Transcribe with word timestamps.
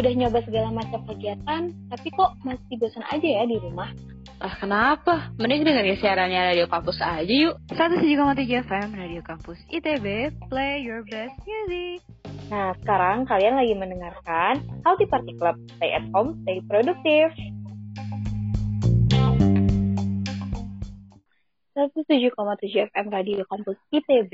udah 0.00 0.16
nyoba 0.16 0.40
segala 0.48 0.72
macam 0.72 1.04
kegiatan, 1.04 1.76
tapi 1.92 2.08
kok 2.16 2.32
masih 2.40 2.74
bosan 2.80 3.04
aja 3.12 3.28
ya 3.36 3.44
di 3.44 3.60
rumah? 3.60 3.92
Ah, 4.40 4.56
kenapa? 4.56 5.28
Mending 5.36 5.68
dengerin 5.68 6.00
siarannya 6.00 6.56
Radio 6.56 6.64
Kampus 6.72 7.04
aja 7.04 7.28
yuk. 7.28 7.60
107,3 7.68 8.64
FM 8.64 8.88
Radio 8.96 9.20
Kampus 9.20 9.60
ITB, 9.68 10.32
play 10.48 10.80
your 10.80 11.04
best 11.04 11.36
music. 11.44 12.00
Nah, 12.48 12.72
sekarang 12.80 13.28
kalian 13.28 13.60
lagi 13.60 13.76
mendengarkan 13.76 14.64
Healthy 14.88 15.04
Party 15.04 15.36
Club. 15.36 15.60
Stay 15.76 15.92
at 15.92 16.08
home, 16.16 16.40
stay 16.48 16.64
produktif. 16.64 17.28
107,7 21.76 22.88
FM 22.88 23.06
Radio 23.12 23.44
Kampus 23.44 23.76
ITB, 23.92 24.32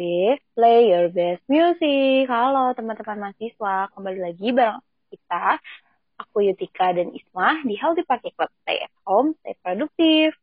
play 0.55 0.95
your 0.95 1.11
best 1.11 1.43
music. 1.51 2.31
Halo 2.31 2.71
teman-teman 2.79 3.19
mahasiswa, 3.35 3.91
kembali 3.99 4.31
lagi 4.31 4.55
bareng 4.55 4.79
kita, 5.09 5.61
aku 6.19 6.49
Yutika 6.49 6.93
dan 6.97 7.13
Isma 7.13 7.61
di 7.63 7.77
Healthy 7.77 8.05
Party 8.09 8.31
Club. 8.33 8.51
Stay 8.65 8.83
at 8.83 8.93
home, 9.05 9.37
stay 9.43 9.55
produktif. 9.61 10.35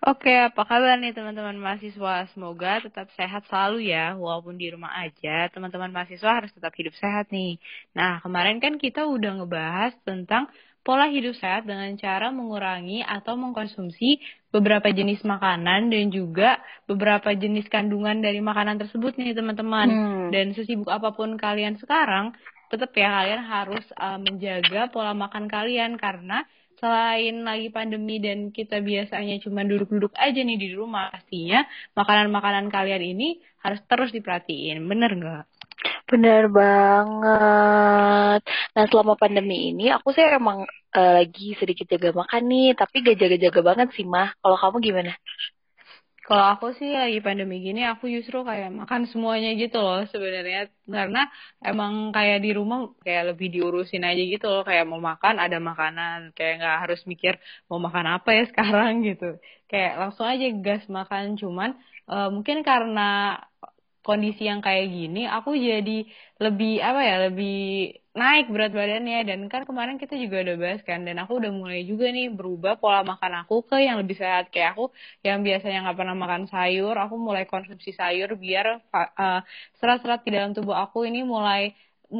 Oke, 0.00 0.32
apa 0.32 0.64
kabar 0.64 0.96
nih 0.96 1.12
teman-teman 1.12 1.60
mahasiswa? 1.60 2.24
Semoga 2.32 2.80
tetap 2.80 3.12
sehat 3.20 3.44
selalu 3.52 3.92
ya, 3.92 4.16
walaupun 4.16 4.56
di 4.56 4.72
rumah 4.72 4.96
aja. 4.96 5.52
Teman-teman 5.52 5.92
mahasiswa 5.92 6.40
harus 6.40 6.48
tetap 6.56 6.72
hidup 6.72 6.96
sehat 6.96 7.28
nih. 7.28 7.60
Nah, 7.92 8.16
kemarin 8.24 8.64
kan 8.64 8.80
kita 8.80 9.04
udah 9.04 9.44
ngebahas 9.44 9.92
tentang 10.08 10.48
pola 10.80 11.04
hidup 11.12 11.36
sehat 11.36 11.68
dengan 11.68 11.92
cara 12.00 12.32
mengurangi 12.32 13.04
atau 13.04 13.36
mengkonsumsi 13.36 14.24
beberapa 14.48 14.88
jenis 14.88 15.20
makanan 15.20 15.92
dan 15.92 16.08
juga 16.08 16.56
beberapa 16.88 17.36
jenis 17.36 17.68
kandungan 17.68 18.24
dari 18.24 18.40
makanan 18.40 18.80
tersebut 18.80 19.20
nih 19.20 19.36
teman-teman. 19.36 19.88
Hmm. 19.92 20.28
Dan 20.32 20.56
sesibuk 20.56 20.88
apa 20.88 21.12
pun 21.12 21.36
kalian 21.36 21.76
sekarang, 21.76 22.32
tetap 22.70 22.94
ya 22.94 23.08
kalian 23.10 23.42
harus 23.42 23.84
uh, 23.98 24.18
menjaga 24.22 24.88
pola 24.94 25.12
makan 25.12 25.50
kalian 25.50 25.98
karena 25.98 26.46
selain 26.80 27.44
lagi 27.44 27.68
pandemi 27.68 28.16
dan 28.24 28.48
kita 28.56 28.80
biasanya 28.80 29.36
cuma 29.44 29.60
duduk-duduk 29.68 30.16
aja 30.16 30.40
nih 30.40 30.56
di 30.56 30.72
rumah, 30.72 31.12
pastinya 31.12 31.68
makanan-makanan 31.92 32.72
kalian 32.72 33.04
ini 33.04 33.28
harus 33.60 33.84
terus 33.84 34.10
diperhatiin, 34.16 34.80
bener 34.88 35.12
nggak? 35.12 35.44
Bener 36.08 36.48
banget. 36.48 38.40
Nah 38.74 38.84
selama 38.88 39.14
pandemi 39.20 39.70
ini 39.70 39.92
aku 39.92 40.16
sih 40.16 40.24
emang 40.24 40.64
uh, 40.96 41.12
lagi 41.20 41.54
sedikit 41.60 41.86
jaga 41.92 42.16
makan 42.16 42.42
nih, 42.48 42.68
tapi 42.74 43.04
gak 43.04 43.18
jaga-jaga 43.20 43.60
banget 43.60 43.88
sih 43.94 44.08
mah. 44.08 44.32
Kalau 44.40 44.56
kamu 44.56 44.76
gimana? 44.80 45.12
Kalau 46.30 46.46
aku 46.54 46.66
sih 46.78 46.90
lagi 47.02 47.18
pandemi 47.26 47.54
gini, 47.66 47.80
aku 47.92 48.04
justru 48.14 48.36
kayak 48.48 48.70
makan 48.80 49.02
semuanya 49.10 49.50
gitu 49.62 49.76
loh 49.86 49.98
sebenarnya. 50.12 50.58
Karena 50.86 51.20
emang 51.68 51.92
kayak 52.14 52.38
di 52.44 52.50
rumah 52.58 52.78
kayak 53.04 53.34
lebih 53.34 53.46
diurusin 53.54 54.06
aja 54.06 54.22
gitu 54.34 54.46
loh. 54.52 54.62
Kayak 54.68 54.84
mau 54.90 55.02
makan 55.10 55.34
ada 55.44 55.58
makanan. 55.58 56.18
Kayak 56.36 56.52
nggak 56.62 56.76
harus 56.86 57.00
mikir 57.10 57.34
mau 57.66 57.82
makan 57.86 58.06
apa 58.14 58.28
ya 58.38 58.42
sekarang 58.50 58.92
gitu. 59.08 59.24
Kayak 59.70 59.92
langsung 60.00 60.26
aja 60.30 60.46
gas 60.64 60.82
makan. 60.86 61.24
Cuman 61.40 61.70
uh, 62.06 62.28
mungkin 62.34 62.62
karena 62.62 63.02
kondisi 64.06 64.42
yang 64.50 64.60
kayak 64.66 64.86
gini 64.96 65.18
aku 65.34 65.50
jadi 65.68 65.92
lebih 66.44 66.68
apa 66.88 67.00
ya 67.08 67.14
lebih 67.26 67.48
naik 68.20 68.44
berat 68.52 68.70
badannya. 68.78 69.16
Dan 69.28 69.40
kan 69.52 69.62
kemarin 69.68 69.96
kita 70.02 70.14
juga 70.22 70.36
udah 70.44 70.56
bahas 70.62 70.80
kan 70.88 70.98
dan 71.06 71.16
aku 71.22 71.32
udah 71.40 71.52
mulai 71.60 71.78
juga 71.90 72.04
nih 72.16 72.24
berubah 72.38 72.72
pola 72.80 73.00
makan 73.10 73.32
aku 73.40 73.54
ke 73.68 73.76
yang 73.86 73.96
lebih 74.00 74.16
sehat. 74.22 74.44
Kayak 74.52 74.68
aku 74.74 74.82
yang 75.26 75.38
biasanya 75.46 75.76
nggak 75.84 75.96
pernah 76.00 76.16
makan 76.22 76.42
sayur 76.52 76.94
aku 77.04 77.14
mulai 77.26 77.44
konsumsi 77.52 77.90
sayur 78.00 78.28
biar 78.44 78.66
uh, 78.96 79.40
serat-serat 79.78 80.20
di 80.26 80.30
dalam 80.36 80.50
tubuh 80.56 80.76
aku 80.82 80.98
ini 81.08 81.18
mulai 81.34 81.60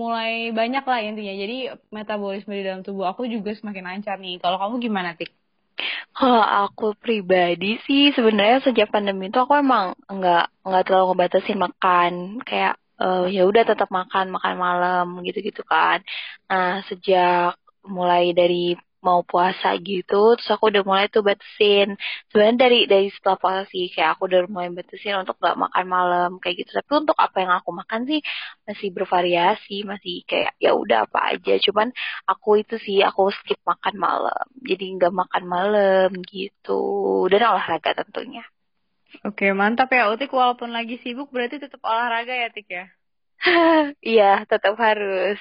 mulai 0.01 0.31
banyak 0.59 0.83
lah 0.91 0.99
intinya. 1.07 1.35
Jadi 1.43 1.55
metabolisme 1.97 2.53
di 2.59 2.63
dalam 2.69 2.83
tubuh 2.87 3.05
aku 3.11 3.23
juga 3.35 3.51
semakin 3.59 3.85
lancar 3.91 4.17
nih. 4.25 4.33
Kalau 4.43 4.57
kamu 4.63 4.75
gimana 4.87 5.11
tik 5.19 5.40
kalau 6.17 6.43
aku 6.43 6.85
pribadi 7.05 7.67
sih 7.87 8.13
sebenarnya 8.17 8.59
sejak 8.67 8.89
pandemi 8.95 9.29
itu 9.31 9.39
aku 9.41 9.55
emang 9.65 9.97
nggak 10.09 10.43
nggak 10.67 10.83
terlalu 10.87 11.05
ngebatasin 11.11 11.59
makan 11.65 12.13
kayak 12.49 12.73
uh, 13.03 13.25
ya 13.35 13.41
udah 13.51 13.63
tetap 13.65 13.89
makan 13.99 14.27
makan 14.35 14.55
malam 14.61 15.07
gitu-gitu 15.27 15.63
kan. 15.65 15.99
Nah 16.51 16.85
sejak 16.89 17.57
mulai 17.97 18.37
dari 18.37 18.77
mau 19.07 19.21
puasa 19.25 19.69
gitu 19.89 20.37
terus 20.37 20.49
aku 20.55 20.65
udah 20.73 20.83
mulai 20.89 21.07
tuh 21.15 21.23
batasin. 21.29 21.89
Sebenarnya 22.29 22.57
dari 22.65 22.79
dari 22.93 23.07
setelah 23.15 23.39
puasa 23.43 23.63
sih 23.73 23.85
kayak 23.95 24.11
aku 24.17 24.23
udah 24.29 24.41
mulai 24.53 24.69
batasin 24.79 25.21
untuk 25.23 25.37
gak 25.41 25.57
makan 25.65 25.87
malam 25.97 26.31
kayak 26.43 26.57
gitu. 26.65 26.71
Tapi 26.79 26.91
untuk 27.03 27.17
apa 27.17 27.37
yang 27.43 27.53
aku 27.59 27.71
makan 27.81 28.01
sih 28.11 28.21
masih 28.69 28.89
bervariasi 28.97 29.75
masih 29.91 30.15
kayak 30.31 30.53
ya 30.65 30.71
udah 30.77 30.99
apa 31.09 31.19
aja. 31.37 31.53
Cuman 31.67 31.89
aku 32.31 32.49
itu 32.63 32.75
sih 32.87 32.97
aku 33.09 33.33
skip 33.39 33.61
makan 33.65 33.95
malam. 34.07 34.47
Jadi 34.69 34.85
nggak 34.97 35.13
makan 35.21 35.45
malam 35.55 36.09
gitu. 36.33 36.73
Dan 37.31 37.41
olahraga 37.51 37.91
tentunya. 38.01 38.45
Oke, 39.27 39.51
mantap 39.53 39.91
ya 39.91 40.09
Utik. 40.13 40.31
Walaupun 40.31 40.71
lagi 40.71 40.97
sibuk 41.03 41.29
berarti 41.35 41.57
tetap 41.59 41.81
olahraga 41.83 42.33
ya 42.33 42.49
Tik 42.55 42.69
ya? 42.71 42.85
iya, 44.13 44.45
tetap 44.51 44.75
harus. 44.79 45.39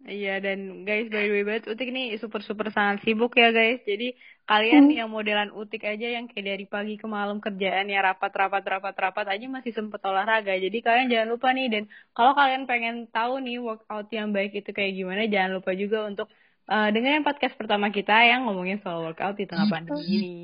Iya 0.00 0.40
dan 0.40 0.88
guys 0.88 1.12
by 1.12 1.28
the 1.28 1.32
way 1.36 1.44
banget 1.44 1.68
Utik 1.68 1.92
nih 1.92 2.16
super 2.16 2.40
super 2.40 2.72
sangat 2.72 3.04
sibuk 3.04 3.36
ya 3.36 3.52
guys. 3.52 3.84
Jadi 3.84 4.16
kalian 4.48 4.88
hmm. 4.88 4.96
yang 4.96 5.08
modelan 5.12 5.52
Utik 5.52 5.84
aja 5.84 6.08
yang 6.08 6.24
kayak 6.24 6.56
dari 6.56 6.64
pagi 6.64 6.96
ke 6.96 7.04
malam 7.04 7.36
kerjaan 7.36 7.84
ya 7.92 8.00
rapat 8.00 8.32
rapat 8.32 8.64
rapat 8.64 8.96
rapat 8.96 9.26
aja 9.28 9.44
masih 9.44 9.76
sempet 9.76 10.00
olahraga. 10.00 10.56
Jadi 10.56 10.80
kalian 10.80 11.12
jangan 11.12 11.28
lupa 11.36 11.52
nih 11.52 11.68
dan 11.68 11.82
kalau 12.16 12.32
kalian 12.32 12.64
pengen 12.64 13.12
tahu 13.12 13.44
nih 13.44 13.60
workout 13.60 14.08
yang 14.08 14.32
baik 14.32 14.56
itu 14.56 14.72
kayak 14.72 14.96
gimana 14.96 15.28
jangan 15.28 15.60
lupa 15.60 15.76
juga 15.76 16.08
untuk 16.08 16.32
uh, 16.64 16.88
dengerin 16.88 17.20
podcast 17.20 17.54
pertama 17.60 17.92
kita 17.92 18.16
yang 18.24 18.48
ngomongin 18.48 18.80
soal 18.80 19.04
workout 19.04 19.36
di 19.36 19.44
tengah 19.44 19.68
pandemi 19.68 20.00
ini. 20.08 20.36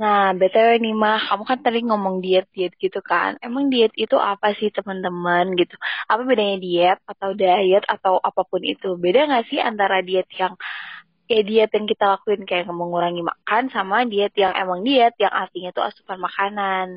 Nah, 0.00 0.32
BTW 0.38 0.70
nih 0.84 0.94
mah, 1.02 1.18
kamu 1.28 1.44
kan 1.50 1.58
tadi 1.64 1.78
ngomong 1.88 2.16
diet-diet 2.24 2.72
gitu 2.84 2.98
kan. 3.10 3.30
Emang 3.44 3.64
diet 3.72 3.92
itu 4.02 4.16
apa 4.30 4.46
sih 4.58 4.68
teman-teman 4.76 5.44
gitu? 5.60 5.74
Apa 6.10 6.22
bedanya 6.28 6.56
diet 6.64 6.98
atau 7.10 7.28
diet 7.40 7.84
atau 7.94 8.14
apa 8.28 8.40
pun 8.50 8.62
itu? 8.72 8.86
Beda 9.02 9.18
gak 9.32 9.44
sih 9.52 9.58
antara 9.68 9.96
diet 10.08 10.26
yang 10.40 10.54
kayak 11.28 11.44
diet 11.48 11.70
yang 11.76 11.86
kita 11.92 12.04
lakuin 12.12 12.42
kayak 12.48 12.66
mengurangi 12.80 13.22
makan 13.30 13.64
sama 13.74 13.96
diet 14.12 14.32
yang 14.42 14.52
emang 14.62 14.80
diet 14.86 15.14
yang 15.24 15.32
artinya 15.42 15.70
tuh 15.76 15.84
asupan 15.88 16.18
makanan. 16.26 16.88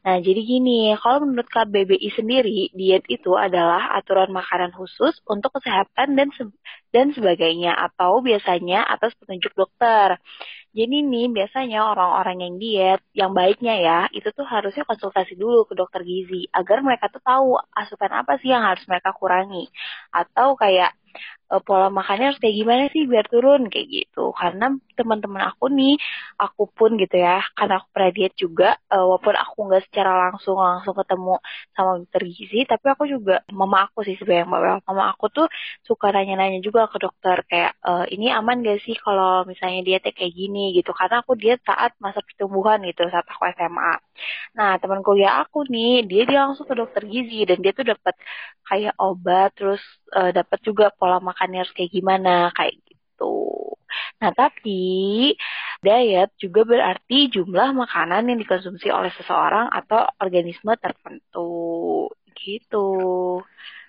Nah, 0.00 0.16
jadi 0.26 0.40
gini, 0.50 0.96
kalau 1.02 1.28
menurut 1.28 1.48
KBBI 1.52 2.08
sendiri, 2.16 2.72
diet 2.72 3.04
itu 3.12 3.36
adalah 3.36 3.92
aturan 4.00 4.32
makanan 4.32 4.72
khusus 4.72 5.12
untuk 5.28 5.52
kesehatan 5.60 6.16
dan 6.16 6.28
se 6.36 6.48
dan 6.94 7.12
sebagainya 7.12 7.76
atau 7.76 8.24
biasanya 8.24 8.80
atas 8.88 9.12
petunjuk 9.20 9.52
dokter. 9.52 10.16
Jadi 10.78 10.96
nih 11.02 11.26
biasanya 11.36 11.78
orang-orang 11.90 12.36
yang 12.46 12.54
diet, 12.62 13.00
yang 13.20 13.30
baiknya 13.38 13.74
ya, 13.86 13.98
itu 14.14 14.28
tuh 14.38 14.46
harusnya 14.46 14.86
konsultasi 14.86 15.34
dulu 15.34 15.66
ke 15.68 15.74
dokter 15.74 16.00
gizi 16.06 16.46
agar 16.58 16.78
mereka 16.86 17.10
tuh 17.10 17.22
tahu 17.26 17.58
asupan 17.80 18.12
apa 18.22 18.32
sih 18.38 18.48
yang 18.54 18.62
harus 18.62 18.84
mereka 18.86 19.10
kurangi. 19.18 19.66
Atau 20.14 20.54
kayak 20.54 20.94
uh, 21.50 21.62
pola 21.66 21.90
makannya 21.90 22.24
harus 22.30 22.40
kayak 22.42 22.56
gimana 22.60 22.82
sih 22.94 23.02
biar 23.10 23.26
turun 23.32 23.66
kayak 23.72 23.88
gitu. 23.90 24.30
Karena 24.40 24.66
teman-teman 25.00 25.42
aku 25.50 25.64
nih, 25.78 25.92
aku 26.42 26.62
pun 26.76 26.90
gitu 27.02 27.16
ya, 27.26 27.40
karena 27.56 27.74
aku 27.80 27.88
pernah 27.94 28.10
diet 28.16 28.34
juga, 28.36 28.68
uh, 28.92 29.04
walaupun 29.08 29.34
aku 29.44 29.58
nggak 29.66 29.82
secara 29.88 30.10
langsung 30.28 30.56
langsung 30.60 30.94
ketemu 31.00 31.34
sama 31.74 31.90
dokter 32.04 32.22
gizi, 32.28 32.58
tapi 32.70 32.86
aku 32.92 33.04
juga 33.14 33.34
mama 33.60 33.88
aku 33.88 33.98
sih 34.06 34.14
sebenarnya 34.20 34.46
mama 34.86 35.04
aku 35.12 35.26
tuh 35.36 35.46
suka 35.88 36.06
nanya-nanya 36.14 36.60
juga 36.66 36.80
ke 36.92 36.98
dokter 37.00 37.36
kayak 37.50 37.72
uh, 37.88 38.04
ini 38.14 38.28
aman 38.38 38.60
gak 38.66 38.78
sih 38.84 38.94
kalau 39.04 39.48
misalnya 39.48 39.80
dietnya 39.86 40.12
kayak 40.18 40.32
gini 40.36 40.50
ini 40.50 40.76
gitu 40.76 40.90
karena 40.98 41.16
aku 41.22 41.32
dia 41.42 41.54
saat 41.68 41.90
masa 42.04 42.20
pertumbuhan 42.26 42.78
gitu 42.88 43.02
saat 43.12 43.26
aku 43.32 43.42
SMA. 43.56 43.94
Nah 44.58 44.70
teman 44.82 45.00
kuliah 45.06 45.32
aku 45.42 45.58
nih 45.74 45.90
dia 46.10 46.22
dia 46.28 46.38
langsung 46.44 46.66
ke 46.70 46.74
dokter 46.80 47.02
gizi 47.12 47.46
dan 47.48 47.58
dia 47.62 47.72
tuh 47.78 47.86
dapat 47.92 48.14
kayak 48.68 48.94
obat 48.98 49.48
terus 49.58 49.82
uh, 50.18 50.30
dapat 50.38 50.58
juga 50.68 50.84
pola 50.98 51.16
makannya 51.28 51.58
harus 51.62 51.74
kayak 51.76 51.90
gimana 51.96 52.30
kayak 52.56 52.74
gitu. 52.88 53.24
Nah 54.20 54.30
tapi 54.34 55.32
diet 55.84 56.30
juga 56.36 56.60
berarti 56.66 57.32
jumlah 57.32 57.72
makanan 57.72 58.28
yang 58.28 58.38
dikonsumsi 58.42 58.92
oleh 58.92 59.10
seseorang 59.16 59.72
atau 59.72 60.04
organisme 60.20 60.72
tertentu 60.76 62.08
gitu. 62.36 62.88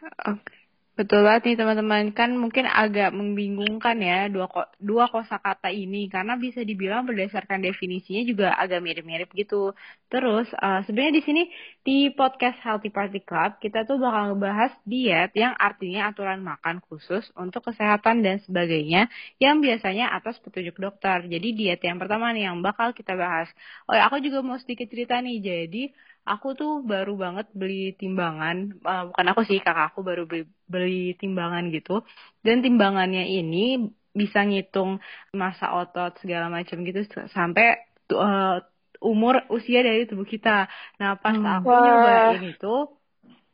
Oke. 0.01 0.39
Okay. 0.39 0.60
Betul 0.91 1.23
banget 1.23 1.41
nih 1.47 1.55
teman-teman 1.55 2.03
kan 2.11 2.29
mungkin 2.35 2.67
agak 2.67 3.15
membingungkan 3.15 3.95
ya 4.03 4.27
dua 4.27 4.45
ko 4.51 4.67
dua 4.75 5.07
kosakata 5.07 5.71
ini 5.71 6.11
karena 6.11 6.35
bisa 6.35 6.67
dibilang 6.67 7.07
berdasarkan 7.07 7.63
definisinya 7.63 8.21
juga 8.27 8.47
agak 8.59 8.83
mirip-mirip 8.83 9.31
gitu. 9.31 9.71
Terus 10.11 10.51
uh, 10.59 10.83
sebenarnya 10.83 11.15
di 11.15 11.23
sini 11.23 11.41
di 11.88 12.11
podcast 12.11 12.59
Healthy 12.59 12.91
Party 12.91 13.23
Club 13.23 13.63
kita 13.63 13.88
tuh 13.88 14.03
bakal 14.03 14.35
ngebahas 14.35 14.71
diet 14.83 15.31
yang 15.31 15.55
artinya 15.55 16.11
aturan 16.11 16.43
makan 16.43 16.83
khusus 16.83 17.23
untuk 17.39 17.71
kesehatan 17.71 18.19
dan 18.19 18.43
sebagainya 18.43 19.07
yang 19.39 19.63
biasanya 19.63 20.11
atas 20.11 20.43
petunjuk 20.43 20.75
dokter. 20.75 21.23
Jadi 21.23 21.47
diet 21.55 21.79
yang 21.88 22.03
pertama 22.03 22.35
nih 22.35 22.51
yang 22.51 22.59
bakal 22.59 22.91
kita 22.91 23.15
bahas. 23.15 23.47
Oh 23.88 23.95
ya 23.95 24.11
aku 24.11 24.19
juga 24.19 24.43
mau 24.43 24.59
sedikit 24.59 24.91
cerita 24.91 25.15
nih. 25.23 25.39
Jadi 25.39 25.83
aku 26.33 26.47
tuh 26.59 26.71
baru 26.91 27.13
banget 27.23 27.47
beli 27.59 27.91
timbangan, 27.99 28.57
uh, 28.81 29.03
bukan 29.11 29.25
aku 29.31 29.41
sih, 29.49 29.59
kakak 29.65 29.91
aku 29.91 29.99
baru 30.09 30.23
beli, 30.29 30.43
beli 30.71 31.13
timbangan 31.21 31.63
gitu. 31.75 32.01
Dan 32.45 32.63
timbangannya 32.65 33.23
ini 33.27 33.91
bisa 34.11 34.43
ngitung 34.43 34.99
masa 35.31 35.65
otot 35.79 36.11
segala 36.19 36.51
macam 36.51 36.83
gitu 36.83 36.99
sampai 37.31 37.79
uh, 38.11 38.59
umur 39.01 39.43
usia 39.49 39.79
dari 39.83 40.07
tubuh 40.09 40.27
kita. 40.27 40.67
Nah, 40.99 41.19
pas 41.23 41.35
hmm. 41.35 41.55
aku 41.59 41.69
nyobain 41.69 42.43
itu 42.53 42.75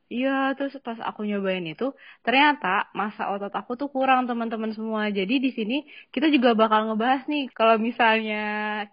Iya, 0.08 0.56
terus 0.56 0.72
pas 0.88 0.96
aku 1.04 1.28
nyobain 1.28 1.68
itu, 1.68 1.92
ternyata 2.24 2.88
masa 2.96 3.28
otot 3.28 3.52
aku 3.52 3.76
tuh 3.76 3.92
kurang 3.92 4.24
teman-teman 4.24 4.72
semua. 4.72 5.12
Jadi 5.12 5.36
di 5.46 5.52
sini 5.52 5.84
kita 6.16 6.32
juga 6.32 6.56
bakal 6.56 6.88
ngebahas 6.88 7.28
nih, 7.28 7.52
kalau 7.52 7.76
misalnya 7.76 8.44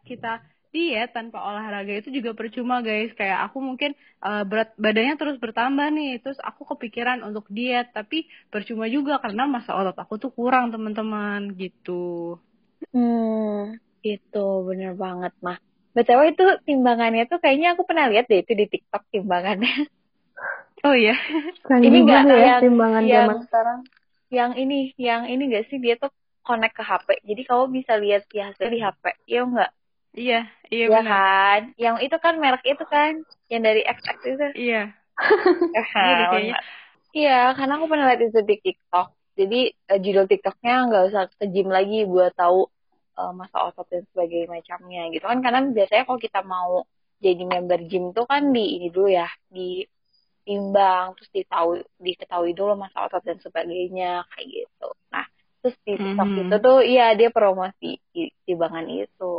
kita 0.03 0.43
diet 0.75 1.15
tanpa 1.15 1.39
olahraga 1.39 1.95
itu 1.95 2.11
juga 2.11 2.35
percuma 2.35 2.83
guys. 2.83 3.15
Kayak 3.15 3.47
aku 3.49 3.63
mungkin 3.63 3.95
uh, 4.19 4.43
berat 4.43 4.75
badannya 4.75 5.15
terus 5.15 5.39
bertambah 5.39 5.87
nih, 5.95 6.19
terus 6.19 6.43
aku 6.43 6.67
kepikiran 6.75 7.23
untuk 7.23 7.47
diet, 7.47 7.95
tapi 7.95 8.27
percuma 8.51 8.91
juga 8.91 9.23
karena 9.23 9.47
masa 9.47 9.79
otot 9.79 9.95
aku 9.95 10.19
tuh 10.19 10.35
kurang 10.35 10.75
teman-teman 10.75 11.55
gitu. 11.55 12.43
Hmm, 12.91 13.79
itu 14.03 14.47
bener 14.67 14.99
banget 14.99 15.31
mah. 15.39 15.63
BTW 15.95 16.35
itu 16.35 16.45
timbangannya 16.67 17.31
tuh 17.31 17.39
kayaknya 17.39 17.79
aku 17.79 17.87
pernah 17.87 18.11
lihat 18.11 18.27
deh 18.27 18.43
itu 18.43 18.53
di 18.59 18.67
TikTok 18.67 19.15
timbangannya. 19.15 19.87
Oh 20.85 20.93
iya. 20.93 21.17
ini 21.81 22.05
enggak 22.05 22.29
ya, 22.29 22.37
yang 22.37 22.61
timbangan 22.61 23.03
yang, 23.09 23.25
zaman 23.25 23.39
sekarang. 23.49 23.79
Yang 24.29 24.51
ini, 24.61 24.79
yang 25.01 25.23
ini 25.25 25.43
enggak 25.49 25.65
sih 25.73 25.81
dia 25.81 25.97
tuh 25.97 26.13
connect 26.45 26.77
ke 26.77 26.85
HP. 26.85 27.25
Jadi 27.25 27.43
kamu 27.49 27.65
bisa 27.73 27.97
lihat 27.97 28.29
ya 28.29 28.53
hasil 28.53 28.69
di 28.69 28.85
HP. 28.85 29.05
Iya 29.25 29.49
enggak? 29.49 29.73
Iya, 30.15 30.47
iya 30.71 30.87
ya 30.87 30.89
benar. 30.95 31.05
kan? 31.11 31.61
Yang 31.75 31.97
itu 32.07 32.17
kan 32.23 32.35
merek 32.39 32.65
itu 32.65 32.85
kan, 32.87 33.13
yang 33.51 33.63
dari 33.67 33.83
XX 33.83 34.17
itu. 34.23 34.47
Iya. 34.71 34.83
iya, 36.39 36.59
iya, 37.15 37.39
karena 37.55 37.79
aku 37.79 37.87
pernah 37.87 38.07
lihat 38.11 38.23
itu 38.23 38.41
di 38.47 38.57
TikTok. 38.63 39.09
Jadi 39.35 39.61
uh, 39.91 39.99
judul 39.99 40.27
TikToknya 40.31 40.75
nggak 40.91 41.05
usah 41.11 41.23
ke 41.35 41.47
gym 41.51 41.69
lagi 41.71 42.07
buat 42.07 42.35
tahu 42.39 42.71
uh, 43.19 43.33
masa 43.35 43.67
otot 43.67 43.87
dan 43.91 44.07
sebagainya 44.15 44.51
macamnya 44.51 45.03
gitu 45.11 45.27
kan. 45.27 45.39
Karena 45.43 45.61
biasanya 45.71 46.03
kalau 46.07 46.21
kita 46.23 46.41
mau 46.47 46.87
jadi 47.19 47.43
member 47.43 47.81
gym 47.91 48.15
tuh 48.15 48.27
kan 48.31 48.55
di 48.55 48.79
ini 48.79 48.89
dulu 48.95 49.11
ya, 49.11 49.27
di 49.51 49.83
timbang 50.45 51.17
terus 51.17 51.31
ditahu 51.33 51.81
diketahui 51.99 52.53
dulu 52.53 52.77
masa 52.77 53.09
otot 53.09 53.25
dan 53.25 53.41
sebagainya 53.41 54.29
kayak 54.29 54.47
gitu 54.47 54.89
nah 55.09 55.25
terus 55.65 55.77
di 55.83 55.97
TikTok 55.97 56.29
mm 56.29 56.37
-hmm. 56.37 56.45
itu 56.53 56.57
tuh 56.61 56.79
iya 56.85 57.07
dia 57.17 57.33
promosi 57.33 57.97
timbangan 58.45 58.87
itu 58.93 59.37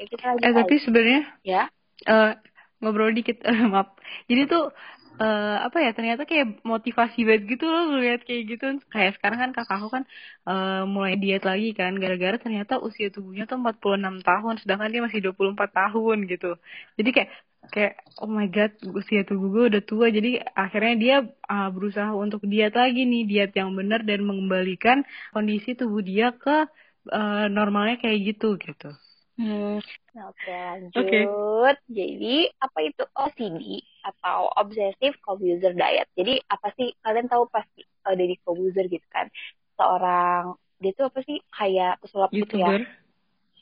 kayak 0.00 0.08
kita 0.16 0.24
lagi 0.32 0.40
eh 0.48 0.52
tapi 0.56 0.74
sebenarnya 0.80 1.20
ya. 1.44 1.62
uh, 2.08 2.32
ngobrol 2.80 3.12
dikit 3.12 3.44
uh, 3.44 3.68
maaf. 3.72 3.92
Jadi 4.24 4.48
tuh 4.48 4.72
uh, 5.20 5.56
apa 5.60 5.78
ya 5.84 5.92
ternyata 5.92 6.24
kayak 6.24 6.64
motivasi 6.64 7.28
banget 7.28 7.42
gitu 7.56 7.68
loh 7.68 7.92
ngeliat 7.92 8.24
kayak 8.24 8.42
gitu. 8.48 8.66
Kayak 8.88 9.20
sekarang 9.20 9.38
kan 9.44 9.50
kakakku 9.52 9.88
kan 9.92 10.04
uh, 10.48 10.88
mulai 10.88 11.20
diet 11.20 11.44
lagi 11.44 11.76
kan. 11.76 12.00
Gara-gara 12.00 12.40
ternyata 12.40 12.80
usia 12.80 13.12
tubuhnya 13.12 13.44
tuh 13.44 13.60
46 13.60 14.24
tahun 14.24 14.54
sedangkan 14.64 14.88
dia 14.88 15.02
masih 15.04 15.20
24 15.20 15.60
tahun 15.68 16.16
gitu. 16.32 16.50
Jadi 16.96 17.10
kayak 17.12 17.30
kayak 17.68 17.94
oh 18.24 18.32
my 18.32 18.48
god 18.48 18.72
usia 18.96 19.28
tubuh 19.28 19.52
gue 19.52 19.64
udah 19.76 19.82
tua. 19.84 20.08
Jadi 20.08 20.40
akhirnya 20.40 20.94
dia 20.96 21.16
uh, 21.52 21.68
berusaha 21.68 22.16
untuk 22.16 22.40
diet 22.48 22.72
lagi 22.72 23.04
nih 23.04 23.28
diet 23.28 23.52
yang 23.52 23.76
benar 23.76 24.00
dan 24.08 24.24
mengembalikan 24.24 25.04
kondisi 25.36 25.76
tubuh 25.76 26.00
dia 26.00 26.32
ke 26.32 26.64
uh, 27.12 27.46
normalnya 27.52 28.00
kayak 28.00 28.18
gitu 28.34 28.56
gitu. 28.56 28.96
Hmm. 29.40 29.80
Oke 30.28 30.52
lanjut. 30.52 31.00
Okay. 31.00 31.24
Jadi 31.88 32.36
apa 32.60 32.78
itu 32.84 33.02
OCD 33.16 33.80
atau 34.04 34.52
Obsessive 34.52 35.16
Compulsive 35.24 35.72
Diet? 35.72 36.12
Jadi 36.12 36.44
apa 36.44 36.68
sih 36.76 36.92
kalian 37.00 37.24
tahu 37.24 37.48
pasti 37.48 37.80
uh, 38.04 38.12
dari 38.12 38.36
Compulsive 38.44 38.92
gitu 38.92 39.06
kan? 39.08 39.32
Seorang 39.80 40.60
dia 40.76 40.92
tuh 40.92 41.08
apa 41.08 41.24
sih 41.24 41.40
kayak 41.56 42.04
pesulap 42.04 42.28
gitu 42.36 42.60
ya? 42.60 42.84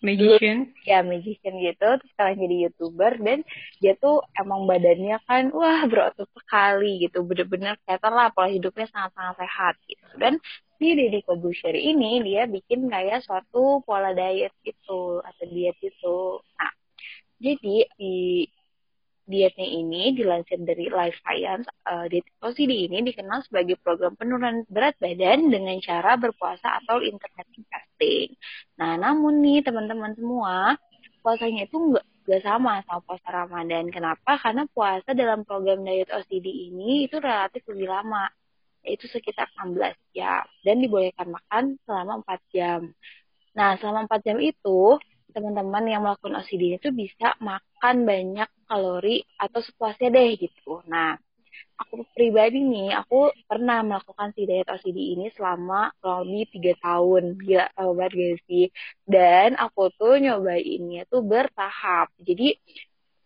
Magician. 0.04 0.70
Ya 0.84 1.00
magician 1.02 1.54
gitu. 1.58 1.88
Terus 1.98 2.10
sekarang 2.14 2.36
jadi 2.38 2.56
youtuber 2.68 3.12
dan 3.20 3.38
dia 3.82 3.94
tuh 3.98 4.22
emang 4.38 4.64
badannya 4.66 5.18
kan 5.26 5.50
wah 5.54 5.84
berotot 5.86 6.28
sekali 6.34 7.02
gitu. 7.04 7.24
Bener-bener 7.24 7.78
kelihatan 7.84 8.12
lah 8.14 8.28
pola 8.34 8.48
hidupnya 8.50 8.86
sangat-sangat 8.90 9.34
sehat 9.42 9.74
gitu. 9.86 10.06
Dan 10.18 10.42
di 10.78 10.94
Deddy 10.94 11.26
Kobusier 11.26 11.74
ini 11.74 12.22
dia 12.22 12.46
bikin 12.46 12.86
kayak 12.86 13.26
suatu 13.26 13.82
pola 13.82 14.14
diet 14.14 14.54
gitu 14.62 15.18
atau 15.18 15.44
diet 15.50 15.74
gitu. 15.82 16.38
Nah 16.58 16.72
jadi 17.38 17.86
di 17.98 18.46
dietnya 19.28 19.68
ini 19.68 20.16
dilansir 20.16 20.56
dari 20.64 20.88
Life 20.88 21.20
Science, 21.20 21.68
uh, 21.84 22.08
diet 22.08 22.24
OCD 22.40 22.88
ini 22.88 23.04
dikenal 23.04 23.44
sebagai 23.44 23.76
program 23.84 24.16
penurunan 24.16 24.64
berat 24.72 24.96
badan 24.96 25.52
dengan 25.52 25.76
cara 25.84 26.16
berpuasa 26.16 26.80
atau 26.82 27.04
intermittent 27.04 27.68
fasting. 27.68 28.32
Nah, 28.80 28.96
namun 28.96 29.44
nih 29.44 29.60
teman-teman 29.60 30.16
semua, 30.16 30.80
puasanya 31.20 31.68
itu 31.68 31.76
nggak 31.76 32.06
nggak 32.24 32.42
sama 32.44 32.80
sama 32.88 33.00
puasa 33.04 33.28
Ramadan. 33.28 33.84
Kenapa? 33.92 34.40
Karena 34.40 34.64
puasa 34.72 35.12
dalam 35.12 35.44
program 35.44 35.84
diet 35.84 36.08
OCD 36.08 36.72
ini 36.72 37.04
itu 37.04 37.20
relatif 37.20 37.64
lebih 37.68 37.88
lama, 37.88 38.32
yaitu 38.80 39.12
sekitar 39.12 39.52
16 39.60 39.92
jam 40.16 40.48
dan 40.64 40.76
dibolehkan 40.80 41.28
makan 41.28 41.76
selama 41.84 42.24
4 42.24 42.40
jam. 42.56 42.80
Nah, 43.52 43.76
selama 43.76 44.08
4 44.08 44.24
jam 44.24 44.38
itu 44.40 44.96
teman-teman 45.34 45.84
yang 45.86 46.00
melakukan 46.04 46.40
OCD 46.40 46.80
itu 46.80 46.88
bisa 46.92 47.36
makan 47.42 47.96
banyak 48.08 48.48
kalori 48.68 49.24
atau 49.36 49.60
sepuasnya 49.60 50.08
deh 50.12 50.28
gitu. 50.40 50.80
Nah, 50.88 51.16
aku 51.78 52.04
pribadi 52.16 52.58
nih, 52.64 52.96
aku 52.96 53.30
pernah 53.46 53.80
melakukan 53.86 54.34
si 54.34 54.44
diet 54.48 54.68
OCD 54.68 54.98
ini 55.14 55.26
selama 55.36 55.92
kurang 56.00 56.26
lebih 56.26 56.46
tiga 56.54 56.72
tahun. 56.82 57.22
Gila, 57.38 57.66
tau 57.76 57.90
banget 57.94 58.12
gak 58.18 58.36
sih? 58.48 58.66
Dan 59.06 59.54
aku 59.54 59.92
tuh 59.94 60.18
nyobainnya 60.18 61.06
tuh 61.06 61.22
bertahap. 61.22 62.10
Jadi, 62.18 62.58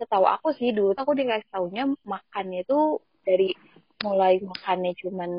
setahu 0.03 0.27
aku 0.27 0.49
sih 0.59 0.75
dulu 0.75 0.99
aku 0.99 1.15
dikasih 1.15 1.47
tahunya 1.55 1.85
makannya 2.03 2.67
tuh 2.67 3.07
dari 3.23 3.55
mulai 4.03 4.43
makannya 4.43 4.99
cuman 4.99 5.31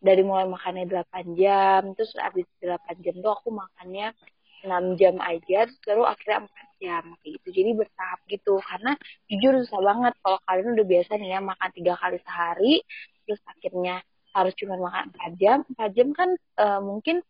dari 0.00 0.22
mulai 0.24 0.48
makannya 0.48 0.88
8 0.88 1.36
jam 1.36 1.92
terus 1.92 2.16
habis 2.16 2.48
8 2.64 3.04
jam 3.04 3.14
tuh 3.20 3.32
aku 3.36 3.52
makannya 3.52 4.16
6 4.66 4.98
jam 5.00 5.14
aja 5.22 5.70
terus 5.70 5.78
baru 5.86 6.02
akhirnya 6.10 6.38
4 6.50 6.82
jam 6.82 7.04
kayak 7.22 7.32
gitu. 7.40 7.48
Jadi 7.54 7.70
bertahap 7.78 8.20
gitu 8.26 8.54
karena 8.60 8.92
jujur 9.30 9.52
susah 9.64 9.80
banget. 9.80 10.14
Kalau 10.20 10.38
kalian 10.44 10.68
udah 10.76 10.86
biasa 10.86 11.10
nih 11.16 11.28
ya 11.32 11.40
makan 11.40 11.70
tiga 11.72 11.94
kali 11.96 12.18
sehari 12.20 12.74
terus 13.26 13.40
akhirnya 13.46 13.96
harus 14.36 14.52
cuma 14.58 14.74
makan 14.76 15.04
4 15.16 15.40
jam 15.40 15.58
4 15.72 15.96
jam 15.96 16.08
kan 16.12 16.28
uh, 16.60 16.80
mungkin 16.84 17.24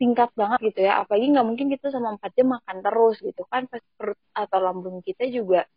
singkat 0.00 0.30
banget 0.32 0.72
gitu 0.72 0.80
ya. 0.86 1.04
Apalagi 1.04 1.26
nggak 1.34 1.46
mungkin 1.46 1.66
kita 1.68 1.92
sama 1.92 2.16
4 2.16 2.38
jam 2.38 2.46
makan 2.56 2.76
terus 2.80 3.16
gitu 3.20 3.42
kan 3.50 3.66
pas 3.68 3.82
perut 3.98 4.20
atau 4.32 4.58
lambung 4.62 5.04
kita 5.04 5.28
juga 5.28 5.68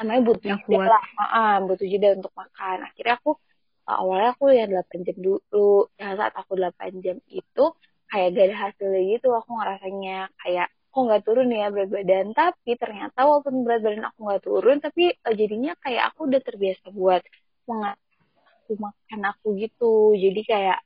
namanya 0.00 0.22
butuh 0.32 0.48
yang 0.48 0.62
jeda 0.64 0.88
lah. 0.88 1.04
Ah, 1.20 1.56
butuh 1.60 1.84
jeda 1.84 2.08
untuk 2.16 2.32
makan. 2.32 2.88
Akhirnya 2.88 3.14
aku 3.20 3.36
awalnya 3.84 4.28
aku 4.32 4.44
ya 4.54 4.64
8 4.64 5.04
jam 5.04 5.16
dulu. 5.20 5.90
Ya 6.00 6.16
saat 6.16 6.32
aku 6.32 6.56
8 6.56 7.04
jam 7.04 7.20
itu 7.28 7.64
kayak 8.10 8.28
gak 8.36 8.46
ada 8.50 8.56
hasilnya 8.68 9.00
gitu 9.16 9.28
aku 9.30 9.50
ngerasanya 9.54 10.18
kayak 10.42 10.68
kok 10.90 11.02
nggak 11.06 11.22
turun 11.22 11.54
ya 11.54 11.70
berat 11.70 11.90
badan? 11.94 12.26
Tapi 12.34 12.70
ternyata 12.74 13.18
walaupun 13.22 13.62
berat 13.62 13.80
badan 13.86 14.04
aku 14.10 14.18
nggak 14.26 14.42
turun 14.42 14.76
tapi 14.82 15.14
uh, 15.14 15.34
jadinya 15.34 15.72
kayak 15.78 16.02
aku 16.10 16.26
udah 16.26 16.40
terbiasa 16.42 16.86
buat 16.90 17.22
mengatur 17.70 18.76
makan 18.78 19.20
aku 19.30 19.46
gitu. 19.62 20.18
Jadi 20.18 20.40
kayak 20.42 20.78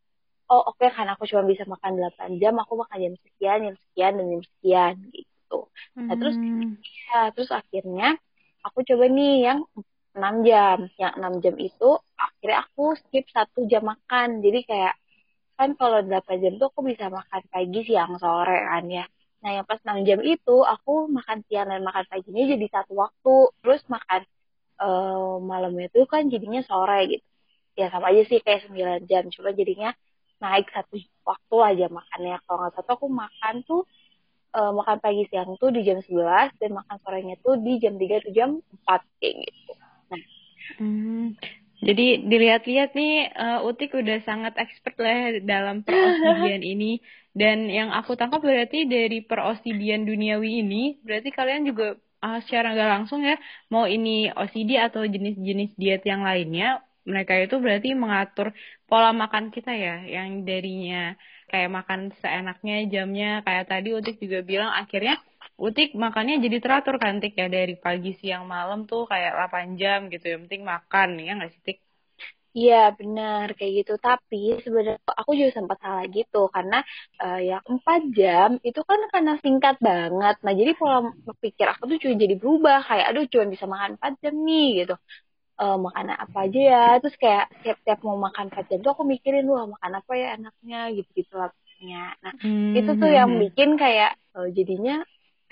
oh 0.53 0.61
oke 0.61 0.77
okay, 0.77 0.93
karena 0.93 1.17
aku 1.17 1.25
cuma 1.25 1.43
bisa 1.49 1.65
makan 1.65 1.97
8 1.97 2.37
jam 2.37 2.55
aku 2.61 2.73
makan 2.85 2.99
jam 3.01 3.15
sekian 3.25 3.59
jam 3.65 3.77
sekian 3.89 4.13
dan 4.21 4.27
jam 4.29 4.43
sekian 4.45 4.95
gitu. 5.17 5.59
Nah 5.97 6.15
terus 6.21 6.37
ya 7.09 7.21
terus 7.33 7.49
akhirnya 7.49 8.21
aku 8.61 8.85
coba 8.85 9.05
nih 9.09 9.35
yang 9.49 9.59
6 10.15 10.47
jam. 10.47 10.79
Yang 11.01 11.13
6 11.17 11.43
jam 11.45 11.55
itu 11.57 11.91
akhirnya 12.15 12.59
aku 12.69 12.85
skip 13.01 13.25
satu 13.33 13.65
jam 13.65 13.89
makan. 13.89 14.45
Jadi 14.45 14.69
kayak 14.69 14.95
kan 15.55 15.71
kalau 15.79 16.03
8 16.03 16.43
jam 16.43 16.53
tuh 16.59 16.69
aku 16.71 16.81
bisa 16.87 17.07
makan 17.09 17.43
pagi, 17.51 17.81
siang, 17.87 18.19
sore 18.19 18.59
kan 18.67 18.85
ya. 18.91 19.05
Nah 19.43 19.51
yang 19.61 19.67
pas 19.69 19.79
6 19.83 20.03
jam 20.09 20.19
itu 20.25 20.57
aku 20.65 21.07
makan 21.13 21.45
siang 21.47 21.69
dan 21.71 21.81
makan 21.85 22.05
paginya 22.11 22.45
jadi 22.55 22.67
satu 22.71 22.93
waktu. 22.99 23.37
Terus 23.63 23.83
makan 23.87 24.21
uh, 24.83 25.37
malamnya 25.39 25.87
itu 25.93 26.03
kan 26.11 26.27
jadinya 26.33 26.61
sore 26.67 26.99
gitu. 27.07 27.27
Ya 27.75 27.91
sama 27.91 28.11
aja 28.11 28.23
sih 28.27 28.39
kayak 28.43 28.71
9 28.71 29.07
jam. 29.11 29.23
Coba 29.31 29.51
jadinya 29.55 29.91
naik 30.43 30.67
satu 30.75 30.99
waktu 31.23 31.57
aja 31.63 31.87
makannya. 31.93 32.37
Kalau 32.45 32.59
nggak 32.67 32.73
salah 32.75 32.95
aku 32.99 33.07
makan 33.13 33.55
tuh 33.63 33.83
uh, 34.55 34.73
makan 34.75 34.97
pagi 35.03 35.27
siang 35.31 35.55
tuh 35.59 35.71
di 35.75 35.87
jam 35.87 35.99
11 36.03 36.59
dan 36.59 36.71
makan 36.73 36.97
sorenya 37.03 37.37
tuh 37.43 37.59
di 37.59 37.79
jam 37.83 37.95
3 37.99 38.23
atau 38.23 38.33
jam 38.33 38.51
4 38.87 39.21
kayak 39.21 39.35
gitu. 39.45 39.73
Nah, 40.11 40.23
hmm. 40.83 41.27
Jadi 41.83 42.29
dilihat-lihat 42.31 42.95
nih 42.95 43.35
uh, 43.35 43.67
Utik 43.67 43.97
udah 43.99 44.23
sangat 44.23 44.55
expert 44.61 44.95
lah 45.01 45.41
dalam 45.43 45.83
perosidian 45.83 46.63
ini. 46.77 47.03
Dan 47.35 47.67
yang 47.67 47.91
aku 47.91 48.15
tangkap 48.15 48.39
berarti 48.47 48.87
dari 48.87 49.19
perosidian 49.27 50.07
duniawi 50.07 50.63
ini 50.63 51.03
berarti 51.03 51.35
kalian 51.35 51.67
juga 51.67 51.99
uh, 52.23 52.39
secara 52.47 52.79
nggak 52.79 52.91
langsung 52.95 53.27
ya 53.27 53.35
mau 53.75 53.91
ini 53.91 54.31
OCD 54.31 54.79
atau 54.79 55.03
jenis-jenis 55.03 55.75
diet 55.75 56.07
yang 56.07 56.23
lainnya 56.23 56.79
mereka 57.05 57.37
itu 57.37 57.59
berarti 57.61 57.93
mengatur 57.93 58.55
pola 58.89 59.13
makan 59.13 59.53
kita 59.53 59.75
ya 59.77 60.07
yang 60.09 60.47
darinya 60.49 61.19
kayak 61.53 61.71
makan 61.71 62.01
seenaknya 62.23 62.75
jamnya. 62.89 63.45
Kayak 63.45 63.65
tadi 63.69 63.89
Utik 63.93 64.17
juga 64.25 64.41
bilang 64.41 64.73
akhirnya 64.73 65.21
Utik 65.55 65.95
makannya 65.95 66.43
jadi 66.43 66.59
teratur 66.59 66.99
kan 66.99 67.23
Tik 67.23 67.35
ya? 67.39 67.47
Dari 67.47 67.75
pagi 67.79 68.11
siang 68.19 68.45
malam 68.51 68.91
tuh 68.91 69.07
kayak 69.07 69.39
8 69.39 69.79
jam 69.79 69.99
gitu 70.11 70.27
yang 70.27 70.41
penting 70.47 70.63
makan 70.67 71.09
ya 71.23 71.33
nggak 71.39 71.53
sih 71.55 71.63
Tik? 71.63 71.79
Iya 72.55 72.95
benar 72.99 73.47
kayak 73.59 73.73
gitu. 73.83 73.93
Tapi 73.99 74.63
sebenarnya 74.63 74.99
aku 75.21 75.31
juga 75.39 75.51
sempat 75.59 75.79
salah 75.83 76.05
gitu 76.11 76.39
karena 76.55 76.79
uh, 77.23 77.39
ya 77.39 77.59
empat 77.67 78.01
jam 78.19 78.49
itu 78.63 78.81
kan 78.83 79.01
karena 79.15 79.33
singkat 79.43 79.77
banget. 79.79 80.35
Nah 80.43 80.53
jadi 80.55 80.71
pola 80.79 80.99
pikir 81.43 81.67
aku 81.71 81.83
tuh 81.91 81.99
juga 82.03 82.15
jadi 82.23 82.35
berubah 82.39 82.79
kayak 82.87 83.07
aduh 83.11 83.25
cuma 83.31 83.45
bisa 83.55 83.67
makan 83.71 83.91
empat 83.99 84.13
jam 84.23 84.35
nih 84.47 84.67
gitu. 84.83 84.95
Uh, 85.55 85.79
makanan 85.79 86.17
apa 86.19 86.39
aja 86.51 86.61
ya? 86.73 86.85
Terus 86.99 87.17
kayak 87.23 87.45
tiap-tiap 87.63 87.99
mau 88.07 88.19
makan 88.19 88.51
empat 88.51 88.65
jam 88.71 88.79
tuh 88.83 88.91
aku 88.95 89.03
mikirin 89.07 89.47
wah 89.47 89.67
makan 89.71 89.93
apa 90.03 90.13
ya 90.19 90.27
enaknya? 90.39 90.79
Gitu 90.95 91.11
gitu 91.23 91.35
lah 91.39 91.51
nah 92.25 92.33
hmm. 92.41 92.81
itu 92.81 92.91
tuh 92.97 93.11
yang 93.13 93.29
bikin 93.37 93.77
kayak 93.77 94.17
uh, 94.33 94.49
jadinya 94.49 95.05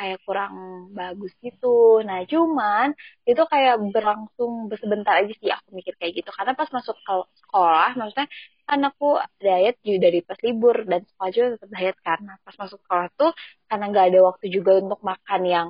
kayak 0.03 0.19
kurang 0.27 0.55
bagus 0.99 1.31
gitu. 1.39 2.03
Nah, 2.03 2.27
cuman 2.27 2.91
itu 3.31 3.43
kayak 3.53 3.75
berlangsung 3.95 4.53
sebentar 4.83 5.15
aja 5.23 5.33
sih 5.39 5.51
aku 5.55 5.69
mikir 5.79 5.95
kayak 6.01 6.13
gitu. 6.19 6.31
Karena 6.35 6.53
pas 6.59 6.67
masuk 6.75 6.97
ke 7.07 7.15
sekolah, 7.47 7.95
maksudnya 7.99 8.27
aku 8.67 9.09
diet 9.39 9.77
juga 9.87 9.99
dari 10.11 10.19
pas 10.27 10.39
libur 10.47 10.77
dan 10.91 11.01
sekolah 11.07 11.31
juga 11.35 11.47
tetap 11.55 11.71
diet 11.77 11.97
karena 12.03 12.33
pas 12.45 12.55
masuk 12.63 12.79
sekolah 12.83 13.07
tuh 13.21 13.31
karena 13.69 13.85
nggak 13.93 14.07
ada 14.11 14.21
waktu 14.29 14.47
juga 14.57 14.71
untuk 14.83 15.01
makan 15.07 15.43
yang 15.47 15.69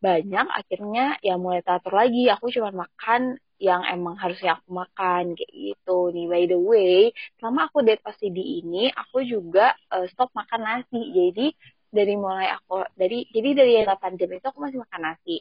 banyak, 0.00 0.46
akhirnya 0.60 1.04
ya 1.24 1.34
mulai 1.40 1.60
teratur 1.64 1.92
lagi. 1.96 2.28
Aku 2.32 2.52
cuma 2.52 2.70
makan 2.72 3.40
yang 3.62 3.82
emang 3.86 4.18
harusnya 4.18 4.58
aku 4.58 4.68
makan 4.74 5.38
kayak 5.38 5.52
gitu 5.54 6.10
nih 6.10 6.26
by 6.26 6.42
the 6.50 6.58
way 6.58 6.98
selama 7.38 7.70
aku 7.70 7.86
diet 7.86 8.02
di 8.20 8.44
ini 8.60 8.90
aku 8.90 9.22
juga 9.22 9.72
uh, 9.94 10.04
stop 10.10 10.34
makan 10.34 10.60
nasi 10.66 11.00
jadi 11.14 11.46
dari 11.94 12.18
mulai 12.18 12.50
aku 12.50 12.82
dari 12.98 13.22
jadi 13.30 13.50
dari 13.54 13.72
yang 13.78 13.86
8 13.86 14.18
jam 14.18 14.30
itu 14.34 14.46
aku 14.50 14.58
masih 14.58 14.78
makan 14.82 15.00
nasi. 15.06 15.36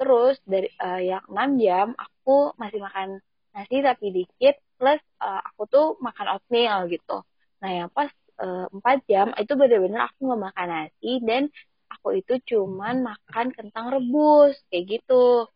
Terus 0.00 0.40
dari 0.48 0.72
uh, 0.80 1.00
yang 1.04 1.24
6 1.28 1.60
jam 1.60 1.86
aku 1.92 2.56
masih 2.56 2.80
makan 2.80 3.20
nasi 3.52 3.76
tapi 3.84 4.06
dikit 4.08 4.56
plus 4.80 5.00
uh, 5.20 5.40
aku 5.52 5.68
tuh 5.68 5.86
makan 6.00 6.26
oatmeal 6.32 6.88
gitu. 6.88 7.20
Nah 7.60 7.70
yang 7.70 7.88
pas 7.92 8.08
uh, 8.40 8.66
4 8.72 9.10
jam 9.10 9.36
itu 9.36 9.52
bener-bener 9.52 10.08
aku 10.08 10.32
nggak 10.32 10.42
makan 10.48 10.68
nasi 10.72 11.12
dan 11.20 11.52
aku 11.92 12.16
itu 12.16 12.40
cuman 12.56 13.04
makan 13.04 13.52
kentang 13.52 13.92
rebus 13.92 14.56
kayak 14.72 14.98
gitu. 14.98 15.46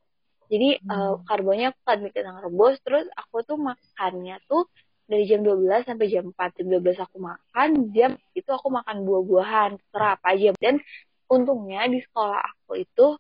Jadi 0.47 0.79
hmm. 0.79 0.93
uh, 0.93 1.15
karbonya 1.27 1.73
aku 1.75 1.81
kan 1.83 1.99
kentang 2.13 2.39
rebus 2.45 2.77
terus 2.85 3.09
aku 3.17 3.43
tuh 3.43 3.59
makannya 3.59 4.37
tuh 4.47 4.69
dari 5.07 5.25
jam 5.31 5.41
12 5.47 5.87
sampai 5.87 6.07
jam 6.11 6.25
4 6.35 6.59
jam 6.59 6.67
12 6.67 7.07
aku 7.07 7.17
makan 7.23 7.69
jam 7.95 8.11
itu 8.35 8.51
aku 8.51 8.69
makan 8.75 9.07
buah-buahan 9.07 9.71
terserah 9.79 10.19
apa 10.19 10.27
aja. 10.35 10.51
Dan 10.59 10.83
untungnya 11.31 11.87
di 11.87 12.03
sekolah 12.03 12.43
aku 12.43 12.83
itu 12.83 13.15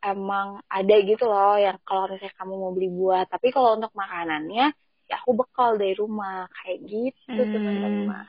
emang 0.00 0.60
ada 0.68 0.94
gitu 1.04 1.24
loh 1.28 1.56
yang 1.60 1.76
kalau 1.84 2.08
misalnya 2.08 2.34
kamu 2.40 2.52
mau 2.56 2.72
beli 2.72 2.88
buah. 2.88 3.22
Tapi 3.28 3.52
kalau 3.52 3.76
untuk 3.76 3.92
makanannya 3.92 4.72
ya 5.06 5.14
aku 5.20 5.30
bekal 5.36 5.76
dari 5.76 5.92
rumah. 5.92 6.48
Kayak 6.50 6.78
gitu 6.88 7.36
hmm. 7.36 7.52
teman-teman 7.52 8.26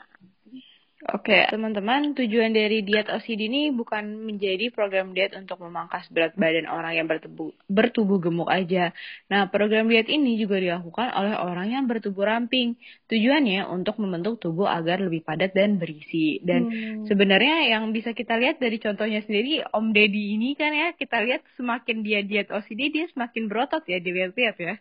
Oke, 1.08 1.48
teman-teman, 1.48 2.12
tujuan 2.20 2.52
dari 2.52 2.84
diet 2.84 3.08
OCD 3.08 3.48
ini 3.48 3.72
bukan 3.72 4.28
menjadi 4.28 4.68
program 4.76 5.16
diet 5.16 5.32
untuk 5.40 5.64
memangkas 5.64 6.12
berat 6.12 6.36
badan 6.36 6.68
orang 6.68 7.00
yang 7.00 7.08
bertubuh, 7.08 7.56
bertubuh 7.72 8.20
gemuk 8.20 8.52
aja. 8.52 8.92
Nah, 9.32 9.48
program 9.48 9.88
diet 9.88 10.12
ini 10.12 10.36
juga 10.36 10.60
dilakukan 10.60 11.08
oleh 11.16 11.40
orang 11.40 11.72
yang 11.72 11.84
bertubuh 11.88 12.28
ramping. 12.28 12.76
Tujuannya 13.08 13.72
untuk 13.72 14.04
membentuk 14.04 14.44
tubuh 14.44 14.68
agar 14.68 15.00
lebih 15.00 15.24
padat 15.24 15.56
dan 15.56 15.80
berisi. 15.80 16.44
Dan 16.44 16.68
hmm. 16.68 17.08
sebenarnya 17.08 17.72
yang 17.72 17.88
bisa 17.96 18.12
kita 18.12 18.36
lihat 18.36 18.60
dari 18.60 18.76
contohnya 18.76 19.24
sendiri, 19.24 19.64
Om 19.64 19.96
Deddy 19.96 20.36
ini 20.36 20.60
kan 20.60 20.76
ya, 20.76 20.92
kita 20.92 21.24
lihat 21.24 21.48
semakin 21.56 22.04
dia 22.04 22.20
diet 22.20 22.52
OCD, 22.52 22.92
dia 22.92 23.08
semakin 23.16 23.48
berotot 23.48 23.88
ya, 23.88 24.04
dilihat-lihat 24.04 24.60
ya. 24.60 24.76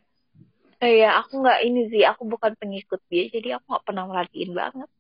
Eh, 0.83 1.07
ya, 1.07 1.23
aku 1.23 1.39
nggak 1.39 1.63
ini 1.71 1.87
sih, 1.87 2.03
aku 2.03 2.27
bukan 2.27 2.59
pengikut 2.59 2.99
dia, 3.07 3.31
jadi 3.31 3.63
aku 3.63 3.79
nggak 3.79 3.85
pernah 3.87 4.11
merhatiin 4.11 4.51
banget 4.51 4.91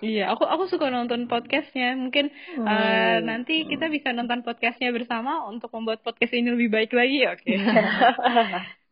iya, 0.00 0.30
aku 0.32 0.44
aku 0.46 0.70
suka 0.70 0.88
nonton 0.90 1.26
podcastnya. 1.26 1.96
Mungkin 1.98 2.30
hmm. 2.30 2.66
uh, 2.66 3.16
nanti 3.22 3.66
kita 3.66 3.90
bisa 3.90 4.14
nonton 4.14 4.46
podcastnya 4.46 4.90
bersama 4.94 5.44
untuk 5.48 5.70
membuat 5.74 6.00
podcast 6.06 6.32
ini 6.34 6.54
lebih 6.54 6.70
baik 6.70 6.90
lagi, 6.94 7.20
oke? 7.28 7.42
Okay? 7.42 7.56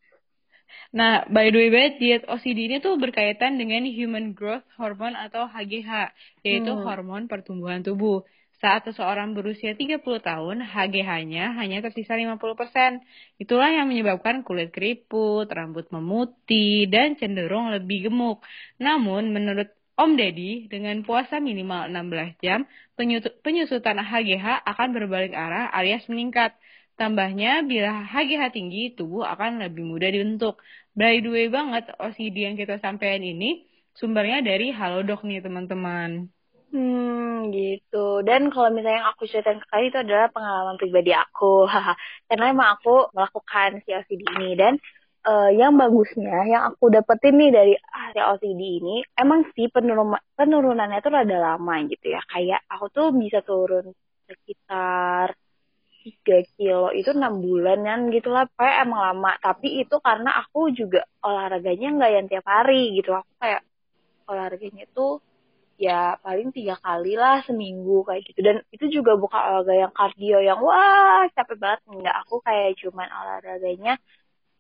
nah, 0.99 1.25
by 1.31 1.49
the 1.51 1.59
way, 1.71 1.97
diet 1.97 2.25
OCD 2.27 2.69
ini 2.69 2.77
tuh 2.83 2.99
berkaitan 2.99 3.57
dengan 3.57 3.87
Human 3.87 4.35
Growth 4.35 4.67
Hormone 4.77 5.17
atau 5.17 5.47
HGH, 5.49 6.13
yaitu 6.43 6.73
hmm. 6.73 6.83
hormon 6.83 7.31
pertumbuhan 7.31 7.81
tubuh. 7.81 8.27
Saat 8.63 8.87
seseorang 8.87 9.35
berusia 9.35 9.75
30 9.75 9.99
tahun, 10.23 10.63
HGH-nya 10.63 11.59
hanya 11.59 11.83
tersisa 11.83 12.15
50%. 12.15 13.03
Itulah 13.43 13.75
yang 13.75 13.91
menyebabkan 13.91 14.47
kulit 14.47 14.71
keriput, 14.71 15.51
rambut 15.51 15.91
memutih, 15.91 16.87
dan 16.87 17.19
cenderung 17.19 17.75
lebih 17.75 18.07
gemuk. 18.07 18.39
Namun, 18.79 19.35
menurut 19.35 19.75
Om 20.03 20.19
Deddy, 20.19 20.67
dengan 20.67 20.99
puasa 21.07 21.39
minimal 21.39 21.87
16 21.87 22.43
jam, 22.43 22.67
penyusutan 23.47 24.03
HGH 24.03 24.67
akan 24.67 24.89
berbalik 24.99 25.31
arah 25.31 25.71
alias 25.71 26.11
meningkat. 26.11 26.59
Tambahnya, 26.99 27.63
bila 27.63 28.03
HGH 28.11 28.51
tinggi, 28.51 28.99
tubuh 28.99 29.23
akan 29.23 29.63
lebih 29.63 29.87
mudah 29.87 30.11
dibentuk. 30.11 30.59
By 30.99 31.23
the 31.23 31.31
way 31.31 31.47
banget, 31.47 31.95
OCD 32.03 32.51
yang 32.51 32.59
kita 32.59 32.83
sampaikan 32.83 33.23
ini 33.23 33.63
sumbernya 33.95 34.43
dari 34.43 34.75
Halodoc 34.75 35.23
nih 35.23 35.39
teman-teman. 35.39 36.27
Hmm, 36.75 37.55
gitu. 37.55 38.27
Dan 38.27 38.51
kalau 38.51 38.75
misalnya 38.75 39.07
yang 39.07 39.11
aku 39.15 39.31
ceritain 39.31 39.63
ke 39.63 39.67
kalian 39.71 39.87
itu 39.87 39.99
adalah 40.03 40.27
pengalaman 40.35 40.83
pribadi 40.83 41.15
aku. 41.15 41.71
Karena 42.27 42.45
emang 42.51 42.75
aku 42.75 43.07
melakukan 43.15 43.87
si 43.87 43.95
OCD 43.95 44.27
ini. 44.35 44.59
Dan 44.59 44.83
uh, 45.27 45.51
yang 45.55 45.79
bagusnya 45.79 46.43
yang 46.51 46.63
aku 46.75 46.91
dapetin 46.91 47.39
nih 47.39 47.51
dari 47.55 47.75
hasil 48.13 48.37
OCD 48.37 48.61
ini 48.85 49.01
emang 49.17 49.49
sih 49.57 49.73
penurun 49.73 50.13
penurunannya 50.37 51.01
tuh 51.01 51.13
rada 51.17 51.39
lama 51.41 51.75
gitu 51.89 52.13
ya. 52.13 52.21
Kayak 52.29 52.61
aku 52.69 52.87
tuh 52.93 53.09
bisa 53.17 53.41
turun 53.41 53.97
sekitar 54.29 55.33
tiga 56.03 56.39
kilo 56.59 56.91
itu 56.93 57.11
enam 57.17 57.41
bulan 57.41 57.81
kan 57.89 58.01
gitu 58.13 58.29
lah. 58.29 58.45
Kayak 58.53 58.77
emang 58.85 59.01
lama. 59.01 59.33
Tapi 59.41 59.81
itu 59.81 59.97
karena 60.05 60.31
aku 60.45 60.71
juga 60.77 61.01
olahraganya 61.25 61.89
nggak 61.97 62.13
yang 62.13 62.27
tiap 62.29 62.45
hari 62.45 62.93
gitu. 63.01 63.17
Aku 63.17 63.33
kayak 63.41 63.63
olahraganya 64.29 64.85
tuh 64.93 65.25
ya 65.81 66.15
paling 66.21 66.53
tiga 66.53 66.77
kali 66.79 67.17
lah 67.17 67.41
seminggu 67.49 68.05
kayak 68.05 68.23
gitu. 68.29 68.41
Dan 68.45 68.61
itu 68.69 69.01
juga 69.01 69.17
bukan 69.17 69.41
olahraga 69.41 69.75
yang 69.89 69.93
kardio 69.97 70.39
yang 70.45 70.61
wah 70.61 71.25
capek 71.33 71.57
banget. 71.57 71.81
Enggak 71.89 72.17
aku 72.29 72.45
kayak 72.45 72.77
cuman 72.77 73.09
olahraganya 73.09 73.97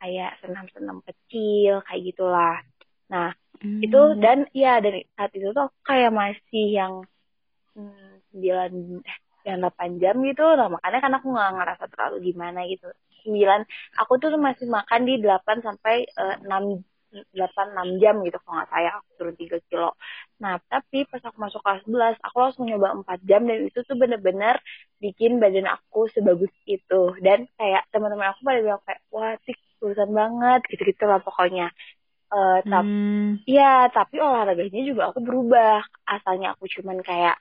kayak 0.03 0.35
senam-senam 0.43 0.99
kecil 1.07 1.79
kayak 1.87 2.03
gitulah 2.11 2.59
nah 3.07 3.31
hmm. 3.63 3.81
itu 3.87 4.01
dan 4.19 4.39
ya 4.53 4.83
dari 4.83 5.07
saat 5.15 5.31
itu 5.33 5.49
tuh 5.55 5.71
aku 5.71 5.79
kayak 5.87 6.13
masih 6.13 6.65
yang 6.75 6.95
hmm, 7.79 8.13
sembilan 8.31 8.71
eh 9.07 9.19
yang 9.43 9.59
delapan 9.59 9.91
jam 9.99 10.15
gitu 10.23 10.45
nah 10.55 10.69
makanya 10.71 10.99
kan 11.03 11.13
aku 11.19 11.27
nggak 11.35 11.53
ngerasa 11.59 11.85
terlalu 11.91 12.17
gimana 12.31 12.61
gitu. 12.71 12.87
Sembilan 13.23 13.61
aku 13.99 14.13
tuh 14.23 14.31
masih 14.39 14.67
makan 14.71 15.01
di 15.07 15.15
delapan 15.23 15.57
sampai 15.63 16.07
eh, 16.07 16.37
enam 16.47 16.83
delapan 17.37 17.67
enam 17.77 17.89
jam 18.01 18.15
gitu 18.25 18.41
kalau 18.41 18.55
nggak 18.57 18.71
saya 18.73 18.89
aku 18.97 19.09
turun 19.19 19.37
tiga 19.37 19.59
kilo. 19.69 19.91
Nah 20.41 20.55
tapi 20.71 21.05
pas 21.11 21.21
aku 21.21 21.37
masuk 21.39 21.61
kelas 21.61 21.83
11 21.85 22.17
aku 22.25 22.37
langsung 22.41 22.65
nyoba 22.71 22.89
empat 23.03 23.19
jam 23.29 23.45
dan 23.45 23.69
itu 23.69 23.79
tuh 23.85 23.97
bener-bener 23.99 24.57
bikin 25.03 25.43
badan 25.43 25.69
aku 25.69 26.09
sebagus 26.15 26.53
itu. 26.65 27.01
Dan 27.21 27.51
kayak 27.59 27.83
teman-teman 27.93 28.33
aku 28.33 28.41
pada 28.47 28.61
bilang 28.65 28.83
kayak 28.87 29.03
wah 29.13 29.35
tik 29.45 29.59
urusan 29.83 30.11
banget 30.15 30.61
gitu-gitu 30.71 31.05
lah 31.11 31.19
pokoknya 31.19 31.75
uh, 32.33 32.59
tapi 32.65 32.89
hmm. 32.89 33.31
ya 33.45 33.87
tapi 33.93 34.17
olahraganya 34.19 34.83
juga 34.89 35.13
aku 35.13 35.21
berubah. 35.21 35.85
Asalnya 36.09 36.57
aku 36.57 36.65
cuman 36.67 37.05
kayak 37.05 37.37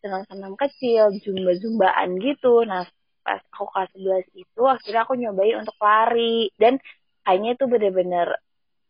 senang-senang 0.00 0.54
kecil 0.54 1.10
zumba-zumbaan 1.20 2.16
gitu. 2.22 2.62
Nah 2.62 2.86
pas 3.26 3.42
aku 3.50 3.66
kelas 3.74 3.90
11 4.30 4.46
itu 4.46 4.62
akhirnya 4.62 5.02
aku 5.02 5.14
nyobain 5.18 5.66
untuk 5.66 5.76
lari. 5.82 6.48
Dan 6.54 6.78
kayaknya 7.26 7.58
itu 7.58 7.64
bener-bener 7.66 8.28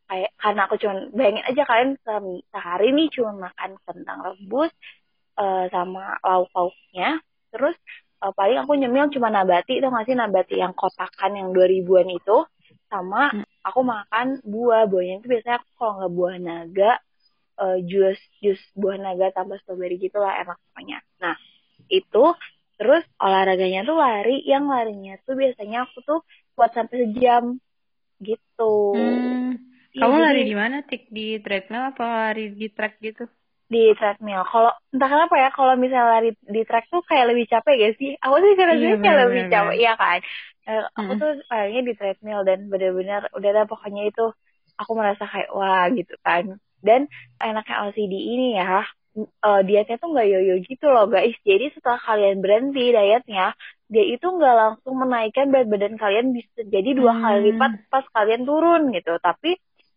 kayak 0.06 0.30
karena 0.38 0.60
aku 0.70 0.75
cuman 0.78 0.98
bayangin 1.10 1.44
aja 1.50 1.62
kalian 1.66 1.90
sehari 2.54 2.94
nih 2.94 3.10
cuma 3.10 3.50
makan 3.50 3.75
kentang 3.82 4.18
rebus 4.22 4.70
uh, 5.34 5.66
sama 5.66 6.14
lauk 6.22 6.46
pauknya 6.54 7.18
terus 7.50 7.75
uh, 8.22 8.30
paling 8.30 8.62
aku 8.62 8.78
nyemil 8.78 9.10
cuma 9.10 9.28
nabati 9.32 9.80
itu 9.80 9.86
nggak 9.88 10.06
sih? 10.06 10.16
Nabati 10.16 10.54
yang 10.60 10.72
kotakan 10.76 11.32
yang 11.36 11.48
2000-an 11.50 12.08
itu 12.12 12.38
sama 12.86 13.34
hmm. 13.34 13.44
Aku 13.68 13.80
makan 13.94 14.26
buah 14.52 14.82
buahnya 14.90 15.14
itu 15.20 15.26
biasanya 15.32 15.56
aku 15.61 15.70
kalau 15.78 15.92
nggak 15.99 16.12
buah 16.18 16.37
naga 16.46 16.90
uh, 17.62 17.76
jus 17.90 18.18
jus 18.42 18.61
buah 18.80 18.96
naga 19.04 19.26
tambah 19.37 19.56
strawberry 19.62 19.96
gitu 20.04 20.16
lah 20.25 20.32
enak 20.42 20.56
pokoknya 20.73 20.99
nah 21.23 21.37
itu 21.99 22.18
terus 22.78 23.02
olahraganya 23.25 23.80
tuh 23.88 23.96
lari 24.04 24.32
yang 24.52 24.64
larinya 24.75 25.12
tuh 25.26 25.35
biasanya 25.42 25.76
aku 25.87 25.99
tuh 26.08 26.18
buat 26.56 26.70
sampai 26.76 26.96
sejam 27.04 27.44
gitu 28.28 28.62
Hmm. 28.94 29.46
Iya, 29.96 30.02
Kamu 30.02 30.16
lari 30.25 30.40
di 30.50 30.54
mana, 30.61 30.76
Tik? 30.88 31.02
Di 31.16 31.23
treadmill 31.44 31.85
apa 31.90 32.04
lari 32.18 32.42
di 32.61 32.66
track 32.76 32.92
gitu? 33.06 33.23
di 33.73 33.78
treadmill. 33.99 34.42
Kalau 34.52 34.70
entah 34.94 35.08
kenapa 35.12 35.35
ya, 35.42 35.49
kalau 35.56 35.75
misalnya 35.82 36.06
lari 36.14 36.28
di 36.54 36.61
track 36.68 36.85
tuh 36.92 37.02
kayak 37.08 37.25
lebih 37.35 37.44
capek 37.52 37.75
gak 37.82 37.94
sih? 38.00 38.11
Aku 38.23 38.37
sih 38.44 38.52
Iya, 38.70 38.88
kayak 39.02 39.18
lebih 39.26 39.42
capek, 39.52 39.75
iya 39.82 39.92
kan? 40.00 40.18
Eh, 40.66 40.82
aku 40.99 41.12
tuh 41.20 41.30
larinya 41.50 41.82
di 41.88 41.92
treadmill 41.94 42.42
dan 42.42 42.66
bener-bener 42.66 43.30
udah 43.38 43.50
dah 43.56 43.64
pokoknya 43.70 44.02
itu 44.11 44.25
aku 44.76 44.92
merasa 44.99 45.23
kayak 45.30 45.50
wah 45.54 45.87
gitu 45.94 46.14
kan. 46.26 46.58
Dan 46.82 47.06
enaknya 47.38 47.75
LCD 47.87 48.12
ini 48.12 48.58
ya, 48.58 48.82
eh, 49.16 49.61
dietnya 49.66 49.96
tuh 50.02 50.11
nggak 50.12 50.26
yoyo 50.26 50.54
gitu 50.66 50.87
loh 50.90 51.06
guys. 51.06 51.35
Jadi 51.46 51.70
setelah 51.75 52.00
kalian 52.02 52.42
berhenti 52.44 52.90
dietnya, 52.90 53.54
dia 53.87 54.04
itu 54.04 54.26
nggak 54.26 54.54
langsung 54.62 54.94
menaikkan 54.99 55.46
berat 55.54 55.68
badan 55.70 55.94
kalian 56.02 56.26
bisa 56.35 56.61
jadi 56.66 56.90
dua 56.99 57.14
Hmm. 57.14 57.23
kali 57.23 57.38
lipat 57.54 57.73
pas 57.92 58.04
kalian 58.11 58.42
turun 58.42 58.82
gitu. 58.90 59.14
Tapi 59.23 59.54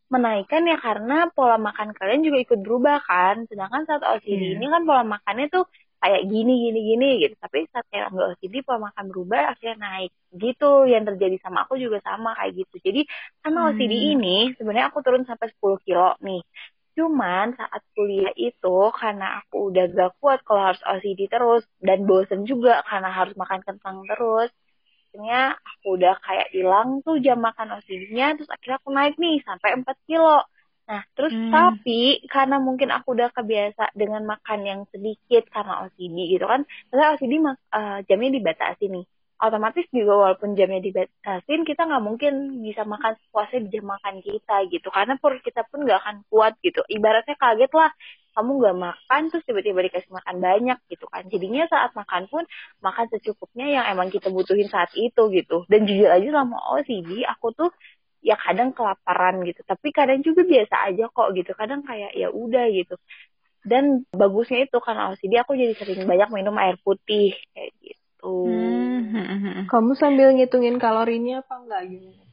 menaikkan 0.10 0.66
ya 0.66 0.78
karena 0.82 1.30
pola 1.34 1.58
makan 1.58 1.94
kalian 1.98 2.22
juga 2.26 2.38
ikut 2.46 2.60
berubah 2.66 2.98
kan. 3.10 3.36
Sedangkan 3.50 3.86
saat 3.90 4.02
Iya. 4.06 4.10
OCD 4.22 4.44
ini 4.58 4.66
kan 4.70 4.82
pola 4.86 5.02
makannya 5.06 5.50
tuh 5.50 5.66
kayak 6.04 6.22
gini 6.32 6.52
gini 6.66 6.80
gini 6.90 7.06
gitu. 7.24 7.36
Tapi 7.44 7.58
saat 7.72 7.86
kayak 7.92 8.08
nggak 8.14 8.28
OCD 8.36 8.56
pola 8.66 8.80
makan 8.88 9.06
berubah 9.12 9.42
akhirnya 9.54 9.78
naik. 9.86 10.12
Gitu 10.44 10.66
yang 10.94 11.04
terjadi 11.10 11.36
sama 11.44 11.58
aku 11.66 11.74
juga 11.84 11.98
sama 12.08 12.30
kayak 12.40 12.54
gitu. 12.60 12.76
Jadi 12.88 13.02
karena 13.44 13.60
OCD 13.70 13.94
Hmm. 13.94 14.14
ini 14.16 14.38
sebenarnya 14.58 14.88
aku 14.92 15.00
turun 15.06 15.24
sampai 15.30 15.48
10 15.54 15.78
kilo 15.86 16.08
nih. 16.26 16.42
Cuman 16.98 17.46
saat 17.60 17.82
kuliah 17.96 18.34
itu 18.36 18.78
karena 19.00 19.26
aku 19.40 19.56
udah 19.72 19.84
gak 19.98 20.12
kuat 20.20 20.40
kalau 20.48 20.62
harus 20.68 20.82
OCD 20.92 21.20
terus 21.34 21.64
dan 21.88 22.00
bosen 22.10 22.42
juga 22.52 22.84
karena 22.90 23.10
harus 23.18 23.34
makan 23.42 23.62
kentang 23.68 23.98
terus 24.10 24.50
akhirnya 25.10 25.58
aku 25.70 25.86
udah 25.98 26.14
kayak 26.26 26.48
hilang 26.56 26.90
tuh 27.06 27.18
jam 27.26 27.38
makan 27.48 27.68
OCD-nya 27.78 28.26
terus 28.38 28.50
akhirnya 28.54 28.78
aku 28.82 28.90
naik 28.94 29.16
nih 29.24 29.36
sampai 29.48 29.70
4 29.82 29.98
kilo 30.08 30.46
nah 30.90 31.02
terus 31.16 31.34
Hmm. 31.34 31.52
tapi 31.54 32.26
karena 32.34 32.56
mungkin 32.68 32.90
aku 32.96 33.08
udah 33.16 33.30
kebiasa 33.38 33.94
dengan 34.02 34.22
makan 34.32 34.60
yang 34.70 34.82
sedikit 34.94 35.44
karena 35.54 35.74
OCD 35.86 36.18
gitu 36.34 36.46
kan 36.52 36.62
karena 36.90 37.06
OCD 37.14 37.34
mak- 37.48 37.62
eh, 37.78 37.98
jamnya 38.10 38.32
dibatasi 38.38 38.84
nih. 38.96 39.06
Otomatis 39.40 39.88
juga 39.96 40.14
walaupun 40.22 40.50
jamnya 40.60 40.82
dibatasin 40.84 41.62
kita 41.70 41.82
nggak 41.88 42.04
mungkin 42.04 42.34
bisa 42.66 42.84
makan 42.84 43.14
sepuasnya 43.24 43.60
di 43.66 43.70
jam 43.76 43.86
makan 43.96 44.16
kita 44.20 44.56
gitu. 44.74 44.88
Karena 44.92 45.14
perut 45.22 45.40
kita 45.48 45.62
pun 45.72 45.80
nggak 45.88 46.00
akan 46.04 46.16
kuat 46.28 46.54
gitu. 46.66 46.82
Ibaratnya 46.92 47.36
kaget 47.40 47.72
lah 47.72 47.92
kamu 48.36 48.52
nggak 48.60 48.78
makan 48.88 49.22
terus 49.32 49.44
tiba-tiba 49.48 49.80
dikasih 49.88 50.12
makan 50.12 50.36
banyak 50.44 50.78
gitu 50.92 51.06
kan. 51.08 51.24
Jadinya 51.32 51.64
saat 51.72 51.92
makan 51.96 52.24
pun 52.32 52.44
makan 52.84 53.06
secukupnya 53.12 53.66
yang 53.80 53.86
emang 53.94 54.10
kita 54.12 54.28
butuhin 54.32 54.68
saat 54.72 54.92
itu 54.96 55.22
gitu. 55.32 55.64
Dan 55.72 55.88
jujur 55.88 56.10
aja 56.12 56.28
selama 56.28 56.58
OCD 56.76 57.24
aku 57.24 57.48
tuh 57.56 57.70
ya 58.20 58.36
kadang 58.36 58.76
kelaparan 58.76 59.42
gitu 59.48 59.64
tapi 59.64 59.96
kadang 59.96 60.20
juga 60.20 60.44
biasa 60.44 60.92
aja 60.92 61.08
kok 61.08 61.30
gitu 61.36 61.52
kadang 61.56 61.82
kayak 61.84 62.12
ya 62.14 62.28
udah 62.30 62.68
gitu 62.72 63.00
dan 63.64 64.04
bagusnya 64.12 64.68
itu 64.68 64.78
karena 64.80 65.12
OCD 65.12 65.40
aku 65.40 65.56
jadi 65.56 65.74
sering 65.76 66.08
banyak 66.08 66.30
minum 66.32 66.56
air 66.60 66.76
putih 66.84 67.36
kayak 67.56 67.72
gitu 67.84 68.00
Hmm. 68.20 69.00
Kamu 69.72 69.96
sambil 69.96 70.36
ngitungin 70.36 70.76
kalorinya 70.76 71.40
apa 71.40 71.56
enggak 71.64 71.82
gimana? 71.88 72.24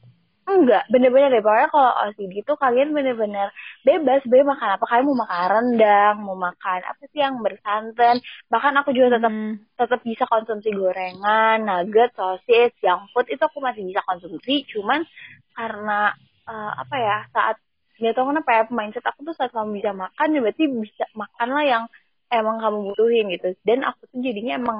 Enggak, 0.47 0.83
bener-bener 0.87 1.27
deh. 1.31 1.43
Pokoknya 1.43 1.67
kalau 1.71 1.91
OCD 2.07 2.33
itu 2.39 2.53
kalian 2.55 2.95
bener-bener 2.95 3.51
bebas, 3.87 4.21
bebas 4.27 4.51
makan 4.51 4.69
apa. 4.75 4.85
Kalian 4.89 5.07
mau 5.07 5.19
makan 5.23 5.43
rendang, 5.53 6.15
mau 6.19 6.37
makan 6.37 6.79
apa 6.83 7.01
sih 7.11 7.19
yang 7.23 7.39
bersantan. 7.39 8.19
Bahkan 8.51 8.73
aku 8.83 8.89
juga 8.91 9.15
tetap 9.15 9.31
Hmm. 9.31 9.55
tetap 9.79 9.99
bisa 10.03 10.23
konsumsi 10.27 10.69
gorengan, 10.75 11.63
nugget, 11.63 12.11
sosis, 12.19 12.75
junk 12.83 13.07
food 13.15 13.27
itu 13.31 13.39
aku 13.39 13.63
masih 13.63 13.87
bisa 13.87 14.03
konsumsi. 14.03 14.67
Cuman 14.67 15.07
karena 15.55 16.11
eh, 16.47 16.71
apa 16.83 16.95
ya 16.99 17.17
saat 17.31 17.55
nggak 17.97 18.13
tahu 18.13 18.25
kenapa 18.29 18.49
ya 18.53 18.63
mindset 18.69 19.05
aku 19.09 19.19
tuh 19.25 19.35
saat 19.39 19.49
kamu 19.55 19.81
bisa 19.81 19.91
makan 19.95 20.27
ya 20.35 20.39
berarti 20.43 20.63
bisa 20.69 21.05
makanlah 21.17 21.63
yang 21.65 21.83
emang 22.29 22.59
kamu 22.59 22.77
butuhin 22.91 23.25
gitu. 23.33 23.49
Dan 23.63 23.87
aku 23.87 24.05
tuh 24.11 24.19
jadinya 24.21 24.59
emang 24.59 24.79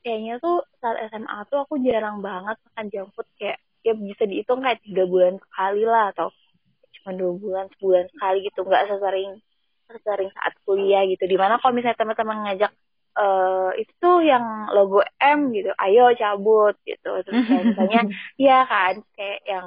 kayaknya 0.00 0.40
tuh 0.40 0.64
saat 0.80 0.96
SMA 1.12 1.38
tuh 1.52 1.58
aku 1.64 1.76
jarang 1.84 2.24
banget 2.24 2.56
makan 2.72 2.86
junk 2.88 3.08
food 3.12 3.28
kayak 3.36 3.60
ya 3.84 3.92
bisa 3.96 4.24
dihitung 4.28 4.60
kayak 4.64 4.80
tiga 4.84 5.04
bulan 5.08 5.40
sekali 5.40 5.82
lah 5.84 6.12
atau 6.12 6.28
cuma 7.00 7.12
dua 7.16 7.32
bulan 7.36 7.64
sebulan 7.76 8.04
sekali 8.12 8.38
gitu. 8.46 8.60
Nggak 8.62 8.84
sesering 8.88 9.30
sesering 9.90 10.30
saat 10.36 10.54
kuliah 10.62 11.02
gitu. 11.08 11.24
Di 11.26 11.34
mana 11.34 11.58
kalau 11.58 11.74
misalnya 11.74 11.98
teman-teman 11.98 12.38
ngajak 12.46 12.72
eh 13.10 13.70
itu 13.82 13.92
tuh 13.98 14.22
yang 14.22 14.70
logo 14.70 15.02
M 15.18 15.50
gitu. 15.50 15.74
Ayo 15.76 16.14
cabut 16.14 16.78
gitu. 16.86 17.10
Terus 17.26 17.42
kayak 17.48 17.64
misalnya 17.74 18.00
ya 18.38 18.58
kan. 18.64 19.02
Kayak 19.18 19.40
yang 19.44 19.66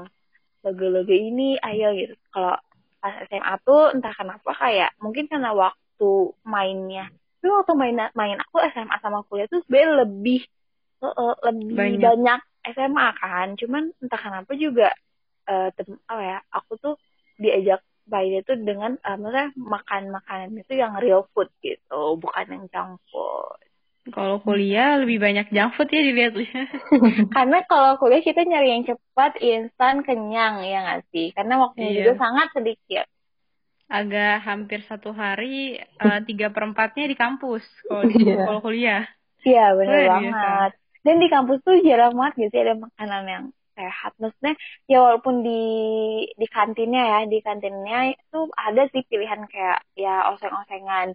logo-logo 0.63 1.11
ini 1.11 1.59
ayo 1.59 1.91
gitu. 1.91 2.15
Kalau 2.31 2.55
pas 3.03 3.13
SMA 3.27 3.53
tuh 3.67 3.91
entah 3.91 4.15
kenapa 4.15 4.55
kayak 4.55 4.95
mungkin 5.03 5.27
karena 5.27 5.51
waktu 5.51 6.11
mainnya. 6.47 7.11
Tapi 7.43 7.51
waktu 7.51 7.73
main 7.75 7.99
main 8.15 8.39
aku 8.39 8.63
SMA 8.71 8.95
sama 9.03 9.27
kuliah 9.27 9.51
tuh 9.51 9.59
sebenarnya 9.67 10.07
lebih 10.07 10.39
eh, 11.03 11.35
lebih 11.51 11.75
Banyak. 11.75 11.99
banyak. 11.99 12.39
SMA 12.63 13.07
kan. 13.19 13.47
Cuman 13.59 13.91
entah 13.99 14.21
kenapa 14.23 14.55
juga 14.55 14.95
eh 15.43 15.67
tem- 15.75 15.99
apa 16.07 16.23
ya 16.23 16.39
aku 16.47 16.79
tuh 16.79 16.95
diajak 17.43 17.79
mainnya 18.11 18.39
tuh 18.47 18.57
dengan 18.67 18.91
eh, 19.07 19.15
maksudnya 19.21 19.47
makan 19.73 20.03
makanan 20.17 20.49
itu 20.61 20.73
yang 20.83 20.93
real 21.03 21.21
food 21.33 21.49
gitu 21.65 21.95
bukan 22.23 22.45
yang 22.53 22.63
junk 22.73 22.91
food 23.11 23.59
Kalau 24.15 24.37
kuliah 24.45 24.89
lebih 25.01 25.17
banyak 25.25 25.45
junk 25.55 25.71
food 25.75 25.89
ya 25.95 26.01
dilihat-lihat. 26.07 26.67
karena 27.35 27.57
kalau 27.69 27.91
kuliah 28.01 28.21
kita 28.27 28.41
nyari 28.49 28.67
yang 28.73 28.83
cepat 28.89 29.31
instan 29.51 29.95
kenyang 30.07 30.55
ya 30.71 30.77
nggak 30.85 31.01
sih 31.11 31.25
karena 31.35 31.53
waktunya 31.63 31.91
Iya. 31.91 31.99
juga 31.99 32.11
sangat 32.23 32.47
sedikit 32.55 33.05
Agak 33.97 34.33
hampir 34.47 34.79
satu 34.89 35.09
hari 35.21 35.79
eh, 36.03 36.19
tiga 36.27 36.47
perempatnya 36.55 37.03
di 37.11 37.15
kampus 37.23 37.63
kalau 37.87 38.03
Iya. 38.09 38.33
kalau 38.45 38.59
kuliah. 38.65 39.03
Iya 39.47 39.61
bener 39.79 40.01
Luar 40.01 40.07
banget. 40.13 40.33
biasa. 40.33 40.47
Dan 41.05 41.15
di 41.23 41.27
kampus 41.33 41.57
tuh 41.67 41.75
jarang 41.87 42.13
banget 42.19 42.33
gitu 42.43 42.53
ya 42.57 42.63
ada 42.65 42.75
makanan 42.85 43.23
yang 43.33 43.45
sehat. 43.77 44.11
Maksudnya 44.21 44.53
ya 44.91 44.97
walaupun 45.05 45.35
di 45.47 45.51
di 46.41 46.45
kantinnya 46.55 47.01
ya, 47.11 47.17
di 47.31 47.37
kantinnya 47.45 47.97
itu 48.13 48.37
ada 48.65 48.81
sih 48.91 49.01
pilihan 49.09 49.41
kayak 49.51 49.77
ya 50.03 50.09
oseng-osengan, 50.31 51.07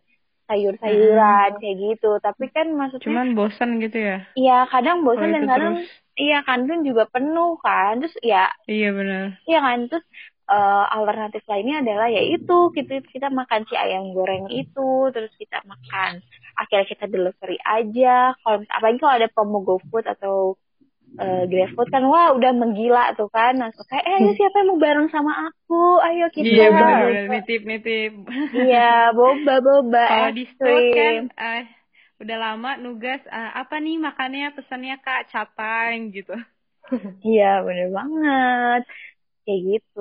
sayur-sayuran 0.48 1.50
kayak 1.60 1.76
gitu. 1.84 2.06
Tapi 2.26 2.44
kan 2.54 2.66
maksudnya 2.80 3.04
Cuman 3.04 3.26
bosan 3.38 3.70
gitu 3.84 3.98
ya. 3.98 4.16
iya 4.38 4.52
kadang 4.72 4.96
bosan 5.06 5.30
Kalau 5.30 5.34
dan 5.36 5.44
kadang 5.52 5.74
terus. 5.76 5.90
iya 6.22 6.36
kantin 6.48 6.80
juga 6.88 7.04
penuh 7.14 7.50
kan. 7.64 7.92
Terus 8.00 8.16
ya 8.32 8.38
Iya 8.68 8.88
benar. 8.98 9.24
Iya 9.48 9.58
kan, 9.66 9.78
terus 9.88 10.04
eh, 10.52 10.84
alternatif 10.96 11.42
lainnya 11.50 11.74
adalah 11.82 12.06
yaitu 12.16 12.52
kita 12.76 12.92
kita 13.14 13.28
makan 13.40 13.60
si 13.68 13.74
ayam 13.84 14.04
goreng 14.16 14.44
itu, 14.60 14.80
terus 15.14 15.32
kita 15.42 15.56
makan 15.72 16.12
akhirnya 16.60 16.86
kita 16.92 17.04
delivery 17.14 17.56
aja. 17.76 18.08
Kalau 18.42 18.58
apalagi 18.76 18.98
kalau 19.02 19.14
ada 19.18 19.28
promo 19.34 19.58
GoFood 19.66 20.04
atau 20.14 20.34
eh, 21.22 21.40
GrabFood 21.50 21.88
kan 21.94 22.02
wah 22.12 22.28
udah 22.36 22.50
menggila 22.60 23.02
tuh 23.18 23.28
kan. 23.36 23.52
Langsung 23.60 23.86
kayak 23.90 24.04
eh 24.08 24.14
ayo 24.18 24.30
siapa 24.38 24.56
yang 24.60 24.68
mau 24.72 24.80
bareng 24.86 25.08
sama 25.14 25.32
aku? 25.48 25.74
Ayo 26.06 26.24
kita. 26.36 26.48
Iya 26.48 26.64
benar 26.76 26.98
Gitu. 27.12 27.30
nitip 27.32 27.60
nitip. 27.70 28.10
Iya, 28.58 28.78
boba 29.16 29.54
boba. 29.66 29.98
Kalau 30.08 30.28
di 30.38 30.44
store 30.54 30.84
kan 30.96 31.14
eh, 31.38 31.62
udah 32.22 32.36
lama 32.44 32.70
nugas 32.84 33.20
eh, 33.36 33.50
apa 33.60 33.74
nih 33.84 33.96
makannya 34.06 34.46
pesannya 34.56 34.94
kak 35.04 35.20
catang 35.32 36.10
gitu. 36.16 36.34
Iya, 37.26 37.44
bener 37.66 37.86
banget. 37.96 38.80
Kayak 39.44 39.60
gitu. 39.68 40.00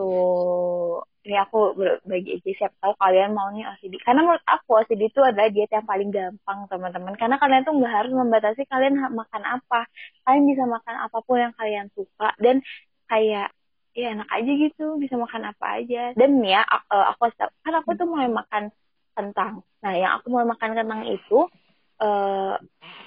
Ini 1.28 1.44
aku 1.44 1.76
berbagi 1.76 2.40
aja 2.40 2.52
siapa 2.56 2.76
tahu 2.80 2.96
kalian 2.96 3.36
mau 3.36 3.52
nih 3.52 3.68
OCD. 3.68 4.00
Karena 4.00 4.24
menurut 4.24 4.44
aku 4.48 4.80
OCD 4.80 5.12
itu 5.12 5.20
adalah 5.20 5.52
diet 5.52 5.68
yang 5.68 5.84
paling 5.84 6.08
gampang, 6.08 6.60
teman-teman. 6.72 7.14
Karena 7.20 7.36
kalian 7.36 7.68
tuh 7.68 7.76
nggak 7.76 7.94
harus 8.00 8.14
membatasi 8.16 8.64
kalian 8.72 8.96
makan 9.12 9.44
apa. 9.44 9.92
Kalian 10.24 10.44
bisa 10.48 10.64
makan 10.64 10.96
apa 11.04 11.18
pun 11.28 11.38
yang 11.44 11.52
kalian 11.60 11.92
suka. 11.92 12.32
Dan 12.40 12.64
kayak, 13.12 13.52
ya 13.92 14.16
enak 14.16 14.30
aja 14.32 14.52
gitu. 14.56 14.96
Bisa 14.96 15.20
makan 15.20 15.52
apa 15.52 15.84
aja. 15.84 16.16
Dan 16.16 16.40
ya, 16.48 16.64
aku, 16.64 16.96
aku 16.96 17.24
tau, 17.36 17.52
kan 17.60 17.74
aku 17.76 17.90
tuh 18.00 18.08
mulai 18.08 18.32
makan 18.32 18.72
kentang. 19.12 19.68
Nah, 19.84 19.94
yang 20.00 20.12
aku 20.24 20.32
mulai 20.32 20.48
makan 20.48 20.80
kentang 20.80 21.02
itu, 21.12 21.52
eh 22.00 22.56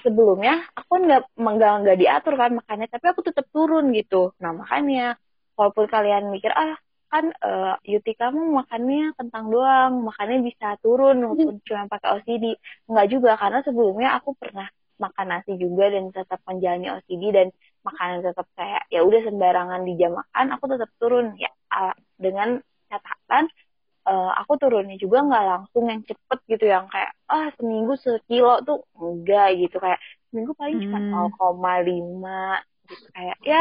sebelumnya 0.03 0.67
aku 0.75 0.93
nggak 1.05 1.21
nggak 1.37 1.73
nggak 1.85 1.97
diatur 2.01 2.33
kan 2.35 2.51
makannya 2.59 2.87
tapi 2.91 3.05
aku 3.07 3.21
tetap 3.23 3.45
turun 3.53 3.93
gitu 3.95 4.35
nah 4.41 4.51
makanya 4.51 5.15
walaupun 5.55 5.85
kalian 5.87 6.27
mikir 6.33 6.51
ah 6.51 6.75
kan 7.11 7.25
eh, 7.45 7.73
Yuti 7.91 8.11
kamu 8.21 8.41
makannya 8.59 8.99
kentang 9.19 9.45
doang 9.53 9.91
makannya 10.07 10.37
bisa 10.49 10.65
turun 10.83 11.15
walaupun 11.23 11.55
cuma 11.67 11.83
pakai 11.91 12.07
OCD 12.15 12.45
nggak 12.89 13.07
juga 13.13 13.31
karena 13.41 13.59
sebelumnya 13.67 14.09
aku 14.17 14.29
pernah 14.41 14.67
makan 15.03 15.27
nasi 15.33 15.51
juga 15.63 15.83
dan 15.93 16.03
tetap 16.13 16.39
menjalani 16.47 16.87
OCD 16.95 17.23
dan 17.37 17.47
makanan 17.87 18.19
tetap 18.27 18.45
kayak 18.57 18.81
ya 18.93 18.99
udah 19.07 19.21
sembarangan 19.27 19.81
di 19.87 19.93
jam 19.99 20.11
makan 20.19 20.45
aku 20.55 20.65
tetap 20.73 20.89
turun. 21.01 21.25
Ya 21.43 21.49
ah, 21.73 21.93
dengan 22.23 22.49
catatan 22.91 23.43
eh, 24.09 24.31
aku 24.41 24.53
turunnya 24.61 24.95
juga 25.03 25.17
nggak 25.27 25.43
langsung 25.51 25.83
yang 25.91 26.01
cepet 26.09 26.39
gitu 26.51 26.65
yang 26.75 26.85
kayak 26.93 27.11
ah 27.33 27.47
seminggu 27.57 27.93
sekilo 28.03 28.51
tuh 28.67 28.77
enggak 29.01 29.45
gitu. 29.61 29.75
Kayak 29.83 29.99
seminggu 30.29 30.51
paling 30.59 30.77
cuma 30.85 30.99
Hmm. 30.99 31.11
0,5 31.11 32.61
gitu. 32.89 33.05
Kayak 33.15 33.37
ya 33.51 33.57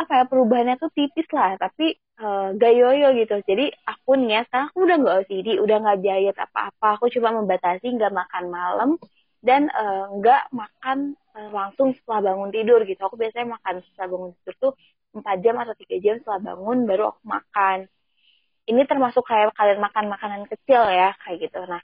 apa 0.00 0.12
ya 0.18 0.24
perubahannya 0.30 0.74
tuh 0.82 0.90
tipis 0.96 1.28
lah. 1.36 1.50
Tapi 1.62 1.84
eh, 2.22 2.46
gak 2.60 2.72
yoyo 2.80 3.06
gitu. 3.20 3.34
Jadi 3.48 3.64
aku 3.90 4.10
nih 4.20 4.28
ya 4.36 4.40
sekarang 4.46 4.66
aku 4.70 4.78
udah 4.86 4.96
nggak 5.02 5.16
OCD 5.24 5.48
udah 5.64 5.76
nggak 5.82 5.98
diet 6.04 6.36
apa-apa. 6.38 6.86
Aku 6.98 7.06
cuma 7.14 7.30
membatasi 7.38 7.86
nggak 7.96 8.12
makan 8.20 8.44
malam 8.52 8.90
dan 9.44 9.62
eh, 9.70 10.04
nggak 10.18 10.42
makan 10.60 10.98
eh, 11.36 11.48
langsung 11.52 11.88
setelah 11.96 12.20
bangun 12.32 12.50
tidur 12.54 12.80
gitu. 12.88 13.00
Aku 13.06 13.16
biasanya 13.20 13.56
makan 13.58 13.74
setelah 13.86 14.08
bangun 14.12 14.30
tidur 14.40 14.54
tuh 14.62 14.72
4 15.14 15.36
jam 15.44 15.54
atau 15.62 15.74
tiga 15.78 15.96
jam 16.04 16.14
setelah 16.20 16.40
bangun 16.54 16.78
baru 16.88 17.02
aku 17.14 17.22
makan. 17.26 17.78
Ini 18.64 18.82
termasuk 18.88 19.24
kayak 19.28 19.52
kalian 19.58 19.80
makan 19.86 20.04
makanan 20.08 20.42
kecil 20.48 20.82
ya 20.88 21.12
kayak 21.22 21.38
gitu. 21.50 21.60
Nah 21.68 21.82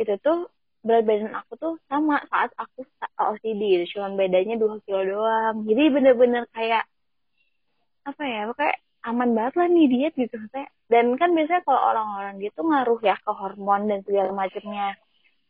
itu 0.00 0.14
tuh 0.24 0.48
berat 0.82 1.04
badan 1.06 1.32
aku 1.38 1.52
tuh 1.62 1.72
sama 1.86 2.18
saat 2.30 2.50
aku 2.58 2.82
OCD 3.18 3.60
gitu. 3.86 3.98
cuman 3.98 4.12
bedanya 4.18 4.54
2 4.58 4.82
kilo 4.84 5.00
doang. 5.06 5.56
Jadi 5.68 5.82
bener-bener 5.94 6.44
kayak 6.54 6.82
apa 8.02 8.22
ya 8.26 8.40
kayak 8.58 8.76
aman 9.02 9.30
banget 9.36 9.54
lah 9.58 9.68
nih 9.74 9.86
diet 9.92 10.14
gitu 10.14 10.34
maksudnya. 10.38 10.68
Dan 10.92 11.06
kan 11.20 11.30
biasanya 11.36 11.62
kalau 11.66 11.80
orang-orang 11.90 12.34
gitu 12.44 12.60
ngaruh 12.62 13.00
ya 13.02 13.16
ke 13.18 13.32
hormon 13.40 13.82
dan 13.90 14.00
segala 14.06 14.30
macamnya. 14.30 14.88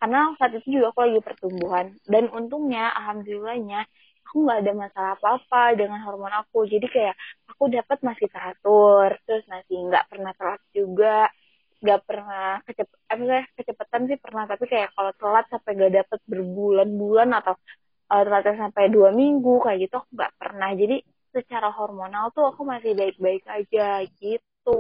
Karena 0.01 0.21
saat 0.39 0.53
itu 0.59 0.69
juga 0.81 0.87
aku 0.93 1.01
lagi 1.07 1.21
pertumbuhan. 1.23 1.87
Dan 2.09 2.25
untungnya 2.33 2.91
alhamdulillahnya 2.99 3.81
aku 4.27 4.37
nggak 4.45 4.59
ada 4.65 4.73
masalah 4.73 5.11
apa-apa 5.21 5.63
dengan 5.81 6.01
hormon 6.07 6.33
aku. 6.33 6.59
Jadi 6.67 6.87
kayak 6.89 7.17
aku 7.51 7.65
dapat 7.69 7.99
masih 8.09 8.27
teratur 8.33 9.09
terus 9.29 9.45
masih 9.47 9.77
nggak 9.89 10.05
pernah 10.11 10.33
telat 10.39 10.63
juga. 10.73 11.29
Nggak 11.83 12.01
pernah 12.09 12.47
kecep 12.67 12.89
eh, 13.11 13.45
kecepatan 13.59 14.03
sih 14.09 14.19
pernah. 14.19 14.45
Tapi 14.49 14.65
kayak 14.71 14.89
kalau 14.97 15.13
telat 15.21 15.45
sampai 15.53 15.71
gak 15.77 15.93
dapet 15.99 16.21
berbulan-bulan 16.31 17.29
atau 17.43 17.55
uh, 18.13 18.23
telatnya 18.25 18.55
sampai 18.69 18.85
dua 18.93 19.11
minggu 19.13 19.55
kayak 19.65 19.79
gitu 19.89 19.95
aku 20.01 20.11
nggak 20.17 20.33
pernah. 20.41 20.71
Jadi 20.77 20.97
secara 21.37 21.69
hormonal 21.79 22.25
tuh 22.37 22.45
aku 22.51 22.63
masih 22.73 22.93
baik-baik 23.01 23.43
aja 23.57 23.83
gitu 24.21 24.71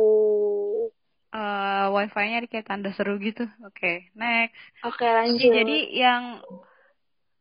Eh, 1.35 1.85
wifi-nya 1.97 2.37
kayak 2.51 2.67
tanda 2.69 2.88
seru 2.97 3.12
gitu. 3.27 3.43
Oke, 3.67 3.87
next. 4.21 4.57
oke 4.87 5.07
Oke, 5.29 5.45
lanjut 5.45 5.57
jadi 5.57 5.73
yang 6.03 6.25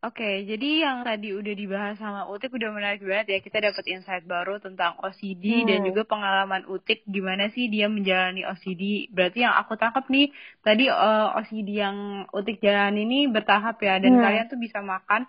Oke, 0.01 0.25
jadi 0.49 0.67
yang 0.85 0.97
tadi 1.05 1.29
udah 1.39 1.53
dibahas 1.61 1.93
sama 2.01 2.25
Utik 2.33 2.49
udah 2.57 2.69
menarik 2.73 3.01
banget 3.05 3.27
ya. 3.33 3.39
Kita 3.45 3.57
dapat 3.67 3.85
insight 3.93 4.23
baru 4.25 4.57
tentang 4.65 4.97
OCD 5.05 5.61
dan 5.69 5.85
Hmm. 5.85 5.87
juga 5.87 6.01
pengalaman 6.09 6.65
Utik 6.73 7.05
gimana 7.05 7.53
sih 7.53 7.69
dia 7.69 7.85
menjalani 7.85 8.41
OCD. 8.49 8.81
Berarti 9.13 9.45
yang 9.45 9.53
aku 9.61 9.73
tangkap 9.77 10.09
nih, 10.09 10.25
tadi 10.65 10.89
eh, 10.89 11.25
OCD 11.37 11.69
yang 11.85 11.97
Utik 12.33 12.57
jalani 12.65 13.05
ini 13.05 13.17
bertahap 13.29 13.77
ya 13.85 14.01
dan 14.01 14.13
Hmm. 14.13 14.17
kalian 14.17 14.49
tuh 14.49 14.57
bisa 14.57 14.81
makan 14.81 15.21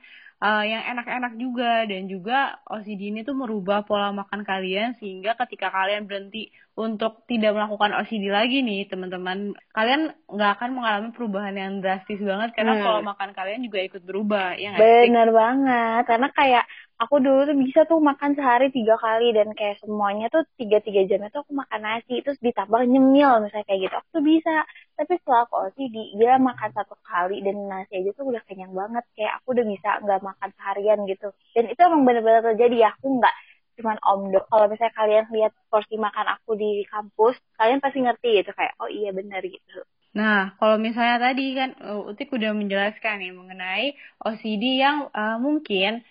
eh, 0.45 0.63
yang 0.73 0.83
enak-enak 0.93 1.33
juga 1.45 1.65
dan 1.91 2.03
juga 2.15 2.35
OCD 2.73 3.01
ini 3.11 3.21
tuh 3.29 3.35
merubah 3.43 3.79
pola 3.89 4.09
makan 4.21 4.41
kalian 4.51 4.89
sehingga 5.01 5.31
ketika 5.41 5.67
kalian 5.77 6.03
berhenti 6.09 6.39
untuk 6.85 7.13
tidak 7.31 7.51
melakukan 7.57 7.93
OCD 8.01 8.25
lagi 8.39 8.57
nih 8.69 8.81
teman-teman 8.91 9.39
kalian 9.77 10.03
nggak 10.35 10.51
akan 10.57 10.71
mengalami 10.77 11.09
perubahan 11.17 11.55
yang 11.63 11.73
drastis 11.83 12.21
banget 12.31 12.51
karena 12.57 12.73
Hmm. 12.75 12.83
pola 12.85 13.01
makan 13.11 13.31
kalian 13.39 13.61
juga 13.67 13.79
ikut 13.89 14.03
berubah 14.09 14.47
ya 14.65 14.71
sih? 15.01 15.13
Bener 15.13 15.29
banget, 15.41 16.03
karena 16.11 16.29
kayak 16.39 16.65
aku 17.03 17.19
dulu 17.19 17.41
tuh 17.51 17.59
bisa 17.59 17.81
tuh 17.91 17.99
makan 17.99 18.39
sehari 18.39 18.71
tiga 18.71 18.95
kali 18.95 19.35
dan 19.35 19.51
kayak 19.59 19.83
semuanya 19.83 20.31
tuh 20.31 20.47
tiga 20.55 20.79
tiga 20.79 21.03
jamnya 21.11 21.35
tuh 21.35 21.43
aku 21.43 21.53
makan 21.59 21.81
nasi 21.83 22.23
terus 22.23 22.39
ditambah 22.39 22.79
nyemil 22.87 23.43
misalnya 23.43 23.67
kayak 23.67 23.81
gitu 23.91 23.95
aku 23.99 24.09
tuh 24.15 24.25
bisa. 24.25 24.55
Tapi 24.95 25.13
setelah 25.19 25.41
aku 25.49 25.55
OCD, 25.67 25.97
dia 26.15 26.33
makan 26.39 26.71
satu 26.71 26.95
kali 27.03 27.43
dan 27.43 27.57
nasi 27.67 27.93
aja 27.99 28.11
tuh 28.15 28.31
udah 28.31 28.43
kenyang 28.47 28.71
banget 28.71 29.05
kayak 29.19 29.33
aku 29.43 29.47
udah 29.59 29.67
bisa 29.67 29.89
nggak 29.99 30.21
makan 30.23 30.51
seharian 30.55 30.99
gitu. 31.11 31.29
Dan 31.57 31.65
itu 31.73 31.81
emang 31.83 32.03
bener-bener 32.07 32.43
terjadi 32.55 32.77
ya 32.87 32.89
aku 32.95 33.07
nggak 33.19 33.35
cuman 33.83 33.99
omdo. 34.05 34.41
Kalau 34.47 34.67
misalnya 34.71 34.95
kalian 34.95 35.25
lihat 35.35 35.53
porsi 35.67 35.95
makan 35.99 36.27
aku 36.39 36.55
di 36.55 36.87
kampus, 36.87 37.35
kalian 37.59 37.83
pasti 37.83 37.99
ngerti 38.05 38.31
gitu 38.45 38.51
kayak 38.55 38.79
oh 38.79 38.87
iya 38.87 39.11
bener 39.11 39.43
gitu. 39.43 39.83
Nah, 40.13 40.53
kalau 40.61 40.77
misalnya 40.77 41.17
tadi 41.17 41.57
kan 41.57 41.73
uh, 41.81 42.05
Utik 42.05 42.29
udah 42.37 42.53
menjelaskan 42.53 43.25
nih 43.25 43.33
mengenai 43.33 43.97
OCD 44.21 44.77
yang 44.77 45.09
uh, 45.09 45.41
mungkin 45.41 46.05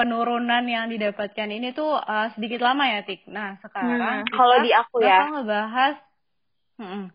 penurunan 0.00 0.64
yang 0.64 0.88
didapatkan 0.88 1.48
ini 1.52 1.76
tuh 1.76 2.00
uh, 2.00 2.32
sedikit 2.34 2.64
lama 2.64 2.84
ya, 2.88 3.00
Tik. 3.04 3.28
Nah, 3.28 3.60
sekarang 3.60 4.24
Hmm, 4.24 4.32
kalau 4.32 4.56
kita 4.56 4.64
di 4.64 4.70
aku 4.72 4.96
ya. 5.04 5.18
bakal 5.20 5.26
ngebahas 5.40 5.94
Mm-mm. 6.80 7.06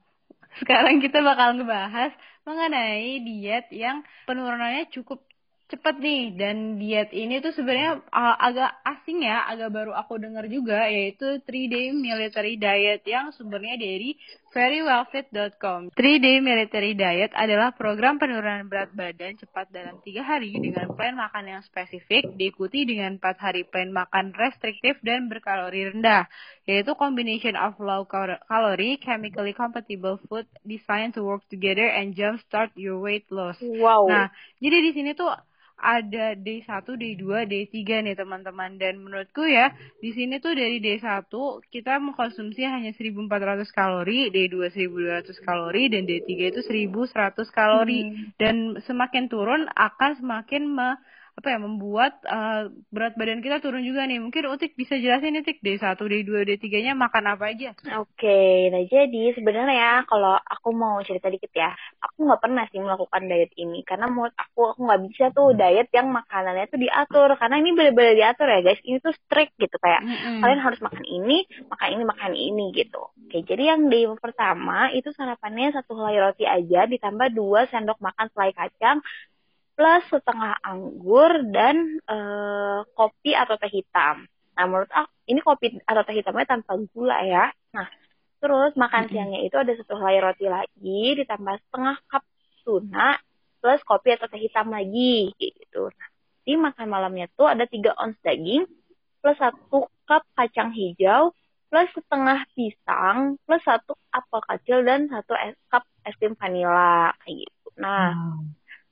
Sekarang 0.59 0.97
kita 1.03 1.19
bakal 1.21 1.59
ngebahas 1.59 2.11
mengenai 2.47 3.21
diet 3.21 3.69
yang 3.75 4.01
penurunannya 4.25 4.89
cukup 4.89 5.21
cepat 5.69 6.01
nih 6.01 6.33
dan 6.33 6.81
diet 6.81 7.13
ini 7.13 7.37
tuh 7.45 7.53
sebenarnya 7.53 8.01
uh, 8.09 8.35
agak 8.41 8.71
asing 8.81 9.21
ya, 9.21 9.45
agak 9.45 9.69
baru 9.69 9.93
aku 9.93 10.17
dengar 10.17 10.49
juga 10.49 10.89
yaitu 10.89 11.37
3 11.45 11.45
day 11.69 11.93
military 11.93 12.57
diet 12.57 13.05
yang 13.05 13.29
sumbernya 13.37 13.77
dari 13.77 14.17
verywellfit.com. 14.51 15.93
3 15.93 16.25
day 16.25 16.37
military 16.41 16.93
diet 16.97 17.31
adalah 17.37 17.73
program 17.73 18.17
penurunan 18.17 18.65
berat 18.65 18.91
badan 18.93 19.37
cepat 19.37 19.69
dalam 19.69 20.01
3 20.01 20.19
hari 20.21 20.53
dengan 20.57 20.91
plan 20.93 21.13
makan 21.17 21.45
yang 21.57 21.61
spesifik 21.65 22.29
diikuti 22.35 22.85
dengan 22.85 23.17
4 23.21 23.37
hari 23.37 23.63
plan 23.65 23.93
makan 23.93 24.33
restriktif 24.33 24.97
dan 25.05 25.29
berkalori 25.29 25.93
rendah 25.93 26.25
yaitu 26.69 26.93
combination 26.93 27.57
of 27.57 27.77
low 27.81 28.05
cal- 28.05 28.41
calorie, 28.45 29.01
chemically 29.01 29.57
compatible 29.57 30.21
food 30.29 30.45
designed 30.61 31.17
to 31.17 31.25
work 31.25 31.41
together 31.49 31.89
and 31.89 32.13
jumpstart 32.13 32.69
your 32.77 33.01
weight 33.01 33.25
loss. 33.33 33.57
Wow. 33.61 34.05
Nah, 34.05 34.29
jadi 34.61 34.77
di 34.85 34.91
sini 34.93 35.11
tuh 35.17 35.33
ada 35.79 36.35
day 36.35 36.61
1, 36.61 36.95
day 36.99 37.15
2, 37.15 37.47
day 37.47 37.63
3 37.65 38.05
nih 38.05 38.15
teman-teman. 38.19 38.75
Dan 38.75 38.99
menurutku 38.99 39.47
ya, 39.47 39.71
di 40.03 40.11
sini 40.11 40.37
tuh 40.43 40.53
dari 40.53 40.83
day 40.83 40.99
1 40.99 41.31
kita 41.71 41.97
mengkonsumsi 41.97 42.67
hanya 42.67 42.91
1400 42.91 43.71
kalori, 43.71 44.29
day 44.29 44.51
2 44.51 44.69
1200 44.69 45.39
kalori, 45.47 45.87
dan 45.87 46.03
day 46.05 46.19
3 46.21 46.51
itu 46.51 46.61
1100 46.61 47.49
kalori. 47.49 47.99
Hmm. 48.05 48.35
Dan 48.35 48.55
semakin 48.83 49.31
turun 49.31 49.65
akan 49.73 50.11
semakin 50.19 50.63
me- 50.67 50.99
apa 51.39 51.55
ya 51.55 51.59
membuat 51.63 52.19
uh, 52.27 52.67
berat 52.91 53.15
badan 53.15 53.39
kita 53.39 53.63
turun 53.63 53.79
juga 53.87 54.03
nih. 54.03 54.19
Mungkin 54.19 54.51
Utik 54.51 54.75
bisa 54.75 54.99
jelasin 54.99 55.39
nih 55.39 55.47
Tik, 55.47 55.63
day 55.63 55.79
1, 55.79 55.95
day 55.95 56.21
2, 56.27 56.43
day 56.43 56.57
3-nya 56.59 56.93
makan 56.99 57.31
apa 57.31 57.55
aja? 57.55 57.71
Oke, 58.03 58.67
nah 58.67 58.83
jadi 58.83 59.31
sebenarnya 59.31 60.03
kalau 60.03 60.35
aku 60.35 60.75
mau 60.75 60.99
cerita 61.07 61.31
dikit 61.31 61.55
ya, 61.55 61.71
aku 62.03 62.27
nggak 62.27 62.43
pernah 62.43 62.67
sih 62.67 62.83
melakukan 62.83 63.23
diet 63.31 63.55
ini 63.55 63.87
karena 63.87 64.11
menurut 64.11 64.35
aku 64.35 64.75
aku 64.75 64.79
nggak 64.83 65.01
bisa 65.07 65.25
tuh 65.31 65.55
diet 65.55 65.87
yang 65.95 66.11
makanannya 66.11 66.67
tuh 66.67 66.79
diatur 66.83 67.29
karena 67.39 67.55
ini 67.63 67.69
bener-bener 67.71 68.13
diatur 68.19 68.47
ya 68.51 68.59
guys, 68.59 68.81
ini 68.83 68.99
tuh 68.99 69.15
strict 69.15 69.55
gitu 69.55 69.79
kayak 69.79 70.03
Mm-mm. 70.03 70.43
kalian 70.43 70.59
harus 70.59 70.79
makan 70.83 71.05
ini, 71.07 71.47
makan 71.71 71.87
ini, 71.95 72.03
makan 72.03 72.33
ini 72.35 72.65
gitu. 72.75 73.03
Oke, 73.29 73.47
jadi 73.47 73.77
yang 73.77 73.87
di 73.87 74.03
pertama 74.19 74.91
itu 74.91 75.07
sarapannya 75.15 75.71
satu 75.71 75.95
helai 75.95 76.19
roti 76.19 76.43
aja 76.43 76.83
ditambah 76.83 77.31
dua 77.31 77.69
sendok 77.71 78.01
makan 78.03 78.27
selai 78.35 78.51
kacang 78.51 78.99
plus 79.79 80.03
setengah 80.11 80.59
anggur 80.59 81.31
dan 81.55 82.03
eh, 82.03 82.79
kopi 82.91 83.31
atau 83.31 83.55
teh 83.55 83.71
hitam. 83.71 84.27
Nah, 84.59 84.65
menurut 84.67 84.91
aku 84.91 85.07
ini 85.31 85.39
kopi 85.39 85.79
atau 85.87 86.03
teh 86.03 86.19
hitamnya 86.19 86.43
tanpa 86.51 86.75
gula 86.91 87.23
ya. 87.23 87.47
Nah, 87.71 87.87
terus 88.43 88.75
makan 88.75 89.07
Mm-mm. 89.07 89.11
siangnya 89.15 89.39
itu 89.39 89.55
ada 89.55 89.71
satu 89.79 89.95
helai 89.95 90.19
roti 90.19 90.51
lagi 90.51 91.23
ditambah 91.23 91.55
setengah 91.63 91.95
cup 92.11 92.27
tuna 92.67 93.15
plus 93.63 93.79
kopi 93.87 94.19
atau 94.19 94.27
teh 94.27 94.43
hitam 94.43 94.67
lagi 94.67 95.31
gitu. 95.39 95.87
Nah, 95.95 96.09
di 96.43 96.59
makan 96.59 96.87
malamnya 96.91 97.31
tuh 97.39 97.47
ada 97.47 97.63
tiga 97.63 97.95
ons 97.95 98.19
daging 98.19 98.67
plus 99.23 99.39
satu 99.39 99.87
cup 100.03 100.27
kacang 100.35 100.75
hijau 100.75 101.31
plus 101.71 101.87
setengah 101.95 102.43
pisang 102.51 103.39
plus 103.47 103.63
satu 103.63 103.95
apel 104.11 104.41
kecil 104.43 104.83
dan 104.83 105.07
satu 105.07 105.39
es 105.39 105.55
cup 105.71 105.87
es 106.03 106.19
krim 106.19 106.35
vanila 106.35 107.15
kayak 107.23 107.47
gitu. 107.47 107.67
Nah, 107.79 108.11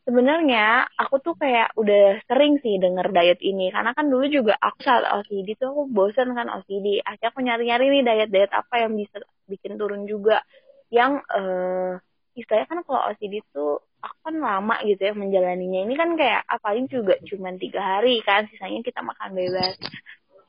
sebenarnya 0.08 0.88
aku 0.96 1.20
tuh 1.20 1.36
kayak 1.36 1.76
udah 1.76 2.24
sering 2.32 2.64
sih 2.64 2.80
denger 2.80 3.12
diet 3.12 3.44
ini. 3.44 3.68
Karena 3.76 3.92
kan 3.92 4.08
dulu 4.08 4.24
juga 4.32 4.56
aku 4.56 4.80
saat 4.80 5.04
OCD 5.04 5.60
tuh 5.60 5.76
aku 5.76 5.84
bosan 5.92 6.32
kan 6.32 6.48
OCD 6.48 7.04
akhirnya 7.04 7.30
aku 7.36 7.40
nyari-nyari 7.44 7.86
nih 7.92 8.04
diet-diet 8.08 8.52
apa 8.56 8.88
yang 8.88 8.96
bisa 8.96 9.20
bikin 9.52 9.76
turun 9.76 10.08
juga. 10.08 10.40
Yang 10.88 11.28
eh 11.36 11.92
istilahnya 12.40 12.68
kan 12.72 12.80
kalau 12.88 13.02
OCD 13.12 13.44
tuh 13.52 13.84
aku 14.00 14.18
kan 14.32 14.36
lama 14.40 14.76
gitu 14.88 15.02
ya 15.04 15.12
menjalaninya. 15.12 15.84
Ini 15.84 15.96
kan 16.00 16.10
kayak 16.16 16.42
apalagi 16.48 16.88
juga 16.88 17.20
cuman 17.28 17.60
tiga 17.60 17.82
hari 17.84 18.24
kan 18.24 18.48
sisanya 18.48 18.80
kita 18.88 19.04
makan 19.04 19.36
bebas. 19.36 19.76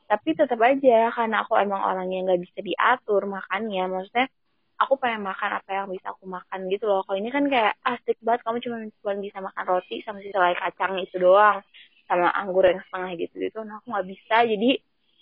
Tapi 0.07 0.29
tetap 0.33 0.57
aja 0.63 1.11
karena 1.11 1.43
aku 1.43 1.59
emang 1.59 1.83
orang 1.83 2.07
yang 2.15 2.25
nggak 2.31 2.41
bisa 2.41 2.63
diatur 2.63 3.27
makannya 3.27 3.83
maksudnya 3.91 4.31
aku 4.79 4.95
pengen 4.95 5.21
makan 5.27 5.59
apa 5.59 5.69
yang 5.69 5.87
bisa 5.91 6.15
aku 6.15 6.23
makan 6.25 6.71
gitu 6.71 6.87
loh 6.87 7.03
kalau 7.03 7.19
ini 7.19 7.29
kan 7.29 7.45
kayak 7.51 7.75
asik 7.83 8.15
banget 8.23 8.41
kamu 8.47 8.57
cuma 8.63 8.77
cuma 9.03 9.13
bisa 9.19 9.37
makan 9.43 9.63
roti 9.67 9.95
sama 10.07 10.23
si 10.23 10.31
selai 10.31 10.55
kacang 10.55 10.95
itu 11.03 11.19
doang 11.19 11.59
sama 12.07 12.31
anggur 12.33 12.63
yang 12.65 12.79
setengah 12.87 13.11
gitu 13.19 13.35
gitu 13.43 13.59
nah 13.67 13.77
aku 13.83 13.91
nggak 13.91 14.07
bisa 14.07 14.35
jadi 14.47 14.71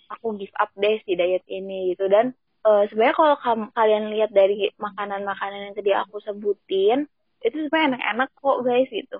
aku 0.08 0.26
give 0.40 0.54
up 0.56 0.70
deh 0.78 0.96
si 1.04 1.12
diet 1.18 1.44
ini 1.50 1.92
gitu 1.92 2.06
dan 2.08 2.32
eh, 2.64 2.82
sebenarnya 2.88 3.16
kalau 3.18 3.34
kalian 3.74 4.14
lihat 4.14 4.30
dari 4.32 4.70
makanan-makanan 4.78 5.70
yang 5.70 5.74
tadi 5.76 5.90
aku 5.92 6.16
sebutin 6.22 7.04
itu 7.42 7.56
sebenarnya 7.66 7.98
enak-enak 7.98 8.28
kok 8.38 8.58
guys 8.62 8.88
gitu 8.90 9.18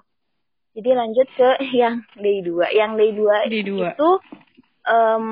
Jadi 0.78 0.90
lanjut 0.94 1.26
ke 1.34 1.50
yang 1.80 2.06
day 2.14 2.38
2. 2.44 2.70
Yang 2.70 2.90
day 3.02 3.10
2 3.10 3.50
Day 3.50 3.62
dua. 3.66 3.88
itu 3.90 4.10
em, 4.88 5.24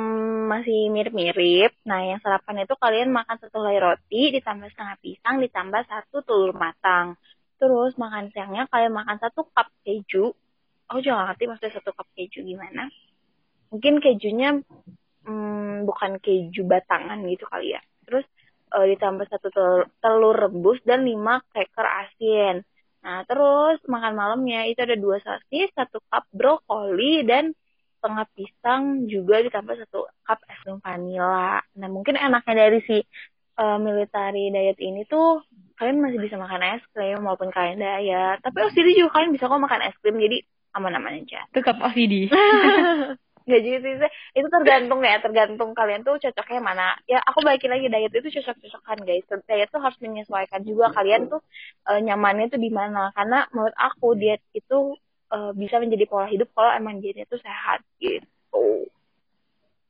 masih 0.53 0.93
mirip-mirip. 0.93 1.73
Nah, 1.89 2.05
yang 2.05 2.21
sarapan 2.21 2.69
itu 2.69 2.75
kalian 2.77 3.09
makan 3.09 3.37
satu 3.41 3.57
helai 3.65 3.81
roti, 3.81 4.37
ditambah 4.37 4.69
setengah 4.69 4.97
pisang, 5.01 5.41
ditambah 5.41 5.83
satu 5.89 6.21
telur 6.23 6.53
matang. 6.53 7.17
Terus 7.57 7.97
makan 7.97 8.29
siangnya 8.37 8.69
kalian 8.69 8.93
makan 8.93 9.17
satu 9.17 9.49
cup 9.49 9.73
keju. 9.81 10.37
Aku 10.87 10.99
juga 11.03 11.25
gak 11.25 11.27
ngerti 11.35 11.45
maksudnya 11.49 11.73
satu 11.81 11.91
cup 11.97 12.09
keju 12.13 12.45
gimana. 12.45 12.93
Mungkin 13.73 13.99
kejunya 13.99 14.61
hmm, 15.25 15.89
bukan 15.89 16.21
keju 16.21 16.63
batangan 16.69 17.19
gitu 17.25 17.49
kali 17.49 17.75
ya. 17.75 17.81
Terus 18.05 18.29
eh, 18.77 18.87
ditambah 18.93 19.27
satu 19.27 19.49
telur, 19.51 19.83
telur 20.05 20.37
rebus 20.37 20.79
dan 20.85 21.09
lima 21.09 21.41
cracker 21.51 21.89
asin. 22.07 22.61
Nah, 23.07 23.23
terus 23.25 23.81
makan 23.87 24.19
malamnya 24.19 24.67
itu 24.67 24.83
ada 24.83 24.99
dua 24.99 25.23
sosis, 25.23 25.71
satu 25.73 26.03
cup 26.11 26.27
brokoli, 26.35 27.23
dan 27.23 27.55
setengah 27.97 28.27
pisang 28.37 28.83
juga 29.09 29.41
ditambah 29.43 29.75
satu 29.85 30.07
cup 30.23 30.41
es 30.47 30.59
krim 30.63 30.79
vanila. 30.85 31.59
Nah, 31.81 31.89
mungkin 31.89 32.15
enaknya 32.21 32.55
dari 32.69 32.81
si 32.85 32.97
eh, 33.57 33.79
military 33.81 34.53
diet 34.53 34.79
ini 34.79 35.09
tuh 35.09 35.43
kalian 35.77 36.01
masih 36.01 36.21
bisa 36.21 36.37
makan 36.41 36.63
es 36.77 36.85
krim 36.93 37.21
walaupun 37.25 37.53
kalian 37.53 37.81
diet. 37.81 38.39
Tapi 38.45 38.57
OCD 38.65 38.97
juga 38.97 39.21
kalian 39.21 39.33
bisa 39.33 39.49
kok 39.49 39.61
makan 39.61 39.83
es 39.85 39.97
krim, 40.01 40.17
jadi 40.17 40.39
aman-aman 40.77 41.25
aja. 41.25 41.41
Tetap 41.53 41.81
OCD. 41.81 42.29
Gak 43.47 43.63
gitu 43.63 43.79
sih, 43.79 44.11
itu 44.35 44.49
tergantung 44.51 45.07
ya, 45.07 45.23
tergantung 45.23 45.71
kalian 45.71 46.03
tuh 46.03 46.19
cocoknya 46.19 46.59
mana. 46.59 46.99
Ya 47.07 47.23
aku 47.23 47.47
balikin 47.47 47.71
lagi 47.71 47.87
diet 47.87 48.11
itu 48.11 48.43
cocok-cocokan 48.43 49.07
guys. 49.07 49.23
Diet 49.47 49.71
tuh 49.71 49.79
harus 49.79 49.95
menyesuaikan 50.03 50.67
juga 50.67 50.91
kalian 50.91 51.31
tuh 51.31 51.39
eh, 51.87 52.03
nyamannya 52.03 52.51
tuh 52.51 52.59
di 52.59 52.75
mana. 52.75 53.15
Karena 53.15 53.47
menurut 53.55 53.77
aku 53.79 54.19
diet 54.19 54.43
itu 54.51 54.99
eh, 55.33 55.53
bisa 55.57 55.83
menjadi 55.83 56.05
pola 56.07 56.27
hidup 56.31 56.51
kalau 56.55 56.71
emang 56.75 57.03
dietnya 57.03 57.27
tuh 57.27 57.41
sehat 57.41 57.83
gitu. 57.99 58.91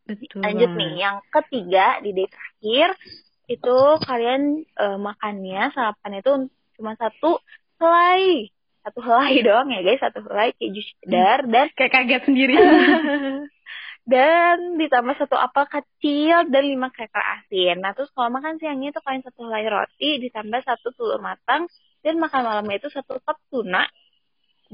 Betul. 0.07 0.39
Lanjut 0.39 0.71
nih, 0.79 0.93
yang 1.03 1.17
ketiga 1.35 1.99
di 1.99 2.15
day 2.15 2.29
terakhir 2.31 2.89
itu 3.47 3.79
kalian 4.07 4.63
eh, 4.63 4.99
makannya 4.99 5.71
sarapan 5.75 6.13
itu 6.23 6.33
cuma 6.79 6.93
satu 6.95 7.43
helai, 7.83 8.51
satu 8.87 8.99
helai 9.03 9.43
doang 9.47 9.69
ya 9.71 9.81
guys, 9.83 10.03
satu 10.03 10.23
helai 10.27 10.55
keju 10.55 10.83
cheddar 10.83 11.47
dan 11.47 11.67
Kayak 11.75 11.93
kaget 11.93 12.23
sendiri. 12.27 12.55
dan 14.07 14.79
ditambah 14.79 15.19
satu 15.19 15.35
apel 15.35 15.67
kecil 15.67 16.47
dan 16.47 16.63
lima 16.63 16.95
cracker 16.95 17.19
asin. 17.19 17.83
Nah 17.83 17.91
terus 17.91 18.07
kalau 18.15 18.31
makan 18.31 18.63
siangnya 18.63 18.95
itu 18.95 19.03
kalian 19.03 19.27
satu 19.27 19.51
helai 19.51 19.67
roti 19.67 20.23
ditambah 20.23 20.63
satu 20.63 20.95
telur 20.95 21.19
matang 21.19 21.67
dan 22.07 22.15
makan 22.23 22.47
malamnya 22.47 22.79
itu 22.79 22.87
satu 22.95 23.19
cup 23.27 23.35
tuna 23.51 23.83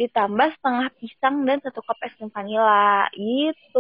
ditambah 0.01 0.49
setengah 0.57 0.87
pisang 0.99 1.35
dan 1.49 1.57
satu 1.65 1.81
cup 1.87 1.99
es 2.07 2.13
krim 2.17 2.31
vanila 2.37 3.09
gitu. 3.17 3.79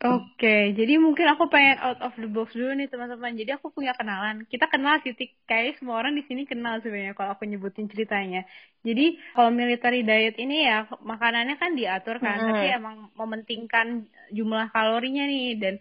Oke, 0.00 0.48
jadi 0.78 0.92
mungkin 1.04 1.26
aku 1.32 1.44
pengen 1.52 1.76
out 1.84 1.98
of 2.06 2.12
the 2.16 2.24
box 2.34 2.48
dulu 2.56 2.72
nih 2.78 2.88
teman-teman. 2.92 3.32
Jadi 3.40 3.50
aku 3.56 3.68
punya 3.76 3.92
kenalan. 3.98 4.36
Kita 4.52 4.64
kenal 4.72 4.94
titik 5.04 5.28
kayak 5.44 5.76
semua 5.76 6.00
orang 6.00 6.16
di 6.18 6.24
sini 6.28 6.42
kenal 6.48 6.74
sebenarnya 6.80 7.12
kalau 7.18 7.30
aku 7.36 7.44
nyebutin 7.44 7.84
ceritanya. 7.92 8.38
Jadi 8.86 9.02
kalau 9.36 9.50
military 9.60 10.00
diet 10.08 10.34
ini 10.40 10.54
ya 10.68 10.88
makanannya 11.10 11.54
kan 11.60 11.70
diatur 11.76 12.16
kan, 12.24 12.36
Hmm. 12.40 12.48
tapi 12.48 12.64
emang 12.78 12.96
mementingkan 13.20 13.86
jumlah 14.36 14.64
kalorinya 14.72 15.22
nih 15.28 15.44
dan 15.62 15.74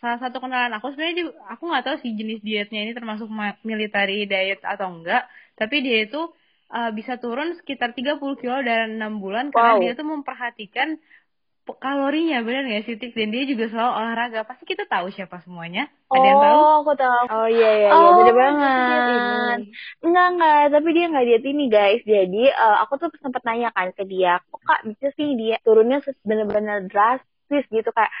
salah 0.00 0.18
satu 0.24 0.36
kenalan 0.44 0.72
aku 0.76 0.86
sebenarnya 0.92 1.24
aku 1.52 1.62
nggak 1.68 1.84
tahu 1.84 1.96
sih 2.04 2.12
jenis 2.20 2.38
dietnya 2.48 2.78
ini 2.84 2.92
termasuk 2.98 3.28
ma- 3.38 3.60
military 3.70 4.24
diet 4.32 4.60
atau 4.72 4.86
enggak, 4.94 5.20
tapi 5.60 5.74
dia 5.84 5.96
itu 6.08 6.16
uh, 6.74 6.90
bisa 6.98 7.12
turun 7.22 7.48
sekitar 7.58 7.90
30 7.98 8.36
kilo 8.40 8.56
dalam 8.68 8.88
6 8.98 9.12
bulan 9.22 9.46
karena 9.54 9.72
Wow. 9.72 9.80
dia 9.80 9.90
tuh 9.98 10.06
memperhatikan 10.06 10.88
pe- 11.66 11.78
kalorinya 11.84 12.36
benar 12.46 12.62
nggak 12.68 12.82
sih 12.86 12.96
Tik? 13.00 13.12
dan 13.18 13.28
dia 13.34 13.42
juga 13.52 13.64
selalu 13.72 13.92
olahraga 14.00 14.40
pasti 14.48 14.64
kita 14.72 14.84
tahu 14.92 15.06
siapa 15.16 15.36
semuanya 15.44 15.82
ada 16.14 16.26
yang 16.30 16.40
tahu 16.46 16.60
Oh, 16.60 16.82
aku 16.82 16.92
tahu. 17.00 17.14
Oh 17.32 17.46
iya 17.54 17.66
iya 17.78 17.90
iya, 17.98 18.08
Oh, 18.08 18.16
diet 18.16 18.36
banget. 18.42 19.58
Enggak 20.04 20.24
enggak, 20.30 20.54
tapi 20.74 20.88
dia 20.96 21.04
enggak 21.08 21.24
diet 21.28 21.44
ini 21.50 21.62
guys. 21.74 22.00
Jadi 22.14 22.36
eh, 22.62 22.74
aku 22.82 22.92
tuh 23.00 23.08
sempat 23.24 23.42
nanya 23.46 23.68
kan 23.76 23.88
ke 23.96 24.02
dia, 24.12 24.30
kok 24.48 24.60
kak 24.68 24.80
bisa 24.88 25.06
sih 25.18 25.28
dia 25.40 25.54
turunnya 25.66 25.96
bener-bener 26.28 26.76
drastis 26.90 27.64
gitu 27.76 27.88
kayak 27.96 28.12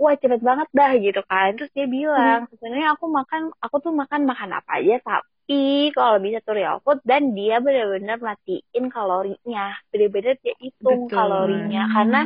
wah 0.00 0.14
cepet 0.22 0.40
banget 0.48 0.68
dah 0.78 0.90
gitu 1.04 1.20
kan. 1.30 1.48
Terus 1.56 1.70
dia 1.76 1.86
bilang 1.96 2.40
sebenarnya 2.50 2.86
aku 2.96 3.04
makan, 3.18 3.42
aku 3.64 3.76
tuh 3.84 3.92
makan 4.00 4.20
makan 4.30 4.50
apa 4.58 4.70
aja 4.80 4.94
tapi 5.44 5.92
kalau 5.92 6.16
bisa 6.24 6.40
tuh 6.40 6.56
real 6.56 6.80
food 6.80 7.04
dan 7.04 7.36
dia 7.36 7.60
bener-bener 7.60 8.16
matiin 8.16 8.84
kalorinya, 8.88 9.76
bener-bener 9.92 10.40
dia 10.40 10.56
hitung 10.56 11.04
Betul. 11.04 11.20
kalorinya 11.20 11.84
karena 11.92 12.24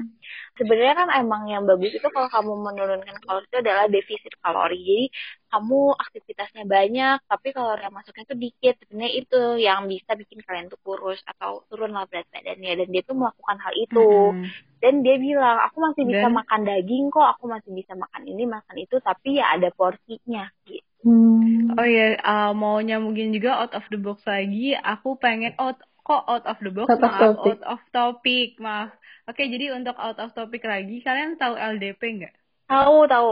sebenarnya 0.55 0.95
kan 1.03 1.09
emang 1.27 1.43
yang 1.51 1.67
bagus 1.67 1.99
itu 1.99 2.07
kalau 2.15 2.31
kamu 2.31 2.53
menurunkan 2.63 3.19
kalori 3.27 3.45
itu 3.51 3.59
adalah 3.59 3.91
defisit 3.91 4.35
kalori. 4.39 4.79
Jadi 4.87 5.07
kamu 5.51 5.79
aktivitasnya 5.99 6.65
banyak, 6.71 7.17
tapi 7.27 7.47
kalori 7.51 7.81
yang 7.83 7.95
masuknya 7.99 8.25
tuh 8.31 8.39
dikit. 8.39 8.75
Sebenarnya 8.87 9.13
itu 9.19 9.41
yang 9.67 9.81
bisa 9.91 10.11
bikin 10.15 10.39
kalian 10.47 10.71
tuh 10.71 10.79
kurus 10.87 11.19
atau 11.27 11.67
turun 11.67 11.99
lah 11.99 12.07
berat 12.07 12.31
badannya. 12.31 12.87
Dan 12.87 12.87
dia 12.87 13.03
tuh 13.03 13.19
melakukan 13.19 13.59
hal 13.59 13.75
itu. 13.75 13.99
Mm-mm. 13.99 14.47
Dan 14.79 15.03
dia 15.03 15.19
bilang, 15.19 15.59
aku 15.67 15.83
masih 15.83 16.07
bisa 16.07 16.31
Dan- 16.31 16.39
makan 16.39 16.61
daging 16.63 17.11
kok, 17.11 17.27
aku 17.35 17.51
masih 17.51 17.71
bisa 17.75 17.99
makan 17.99 18.23
ini, 18.31 18.47
makan 18.47 18.77
itu, 18.79 18.95
tapi 19.03 19.43
ya 19.43 19.59
ada 19.59 19.75
porsinya. 19.75 20.47
Gitu. 20.63 20.87
Oh 21.07 21.87
iya, 21.87 22.19
uh, 22.27 22.51
mau 22.59 22.83
nyambungin 22.83 23.31
juga 23.31 23.63
out 23.63 23.73
of 23.79 23.87
the 23.93 23.99
box 23.99 24.27
lagi. 24.27 24.75
Aku 24.75 25.15
pengen 25.23 25.55
out 25.57 25.79
kok 26.03 26.25
out 26.27 26.45
of 26.49 26.59
the 26.59 26.71
box, 26.75 26.89
Out 26.91 26.99
of 26.99 27.07
maaf 27.07 27.21
topic. 27.21 27.55
out 27.55 27.63
of 27.69 27.81
topic, 27.95 28.49
maaf. 28.59 28.91
Oke, 29.29 29.45
jadi 29.47 29.77
untuk 29.77 29.95
out 30.01 30.19
of 30.19 30.33
topic 30.35 30.65
lagi, 30.65 31.05
kalian 31.05 31.37
tahu 31.37 31.55
LDP 31.55 32.03
nggak? 32.19 32.35
Tahu, 32.67 32.97
tahu. 33.07 33.29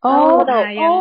Oh, 0.00 0.40
tahu. 0.46 0.62
Nah, 0.64 0.72
yang 0.72 0.96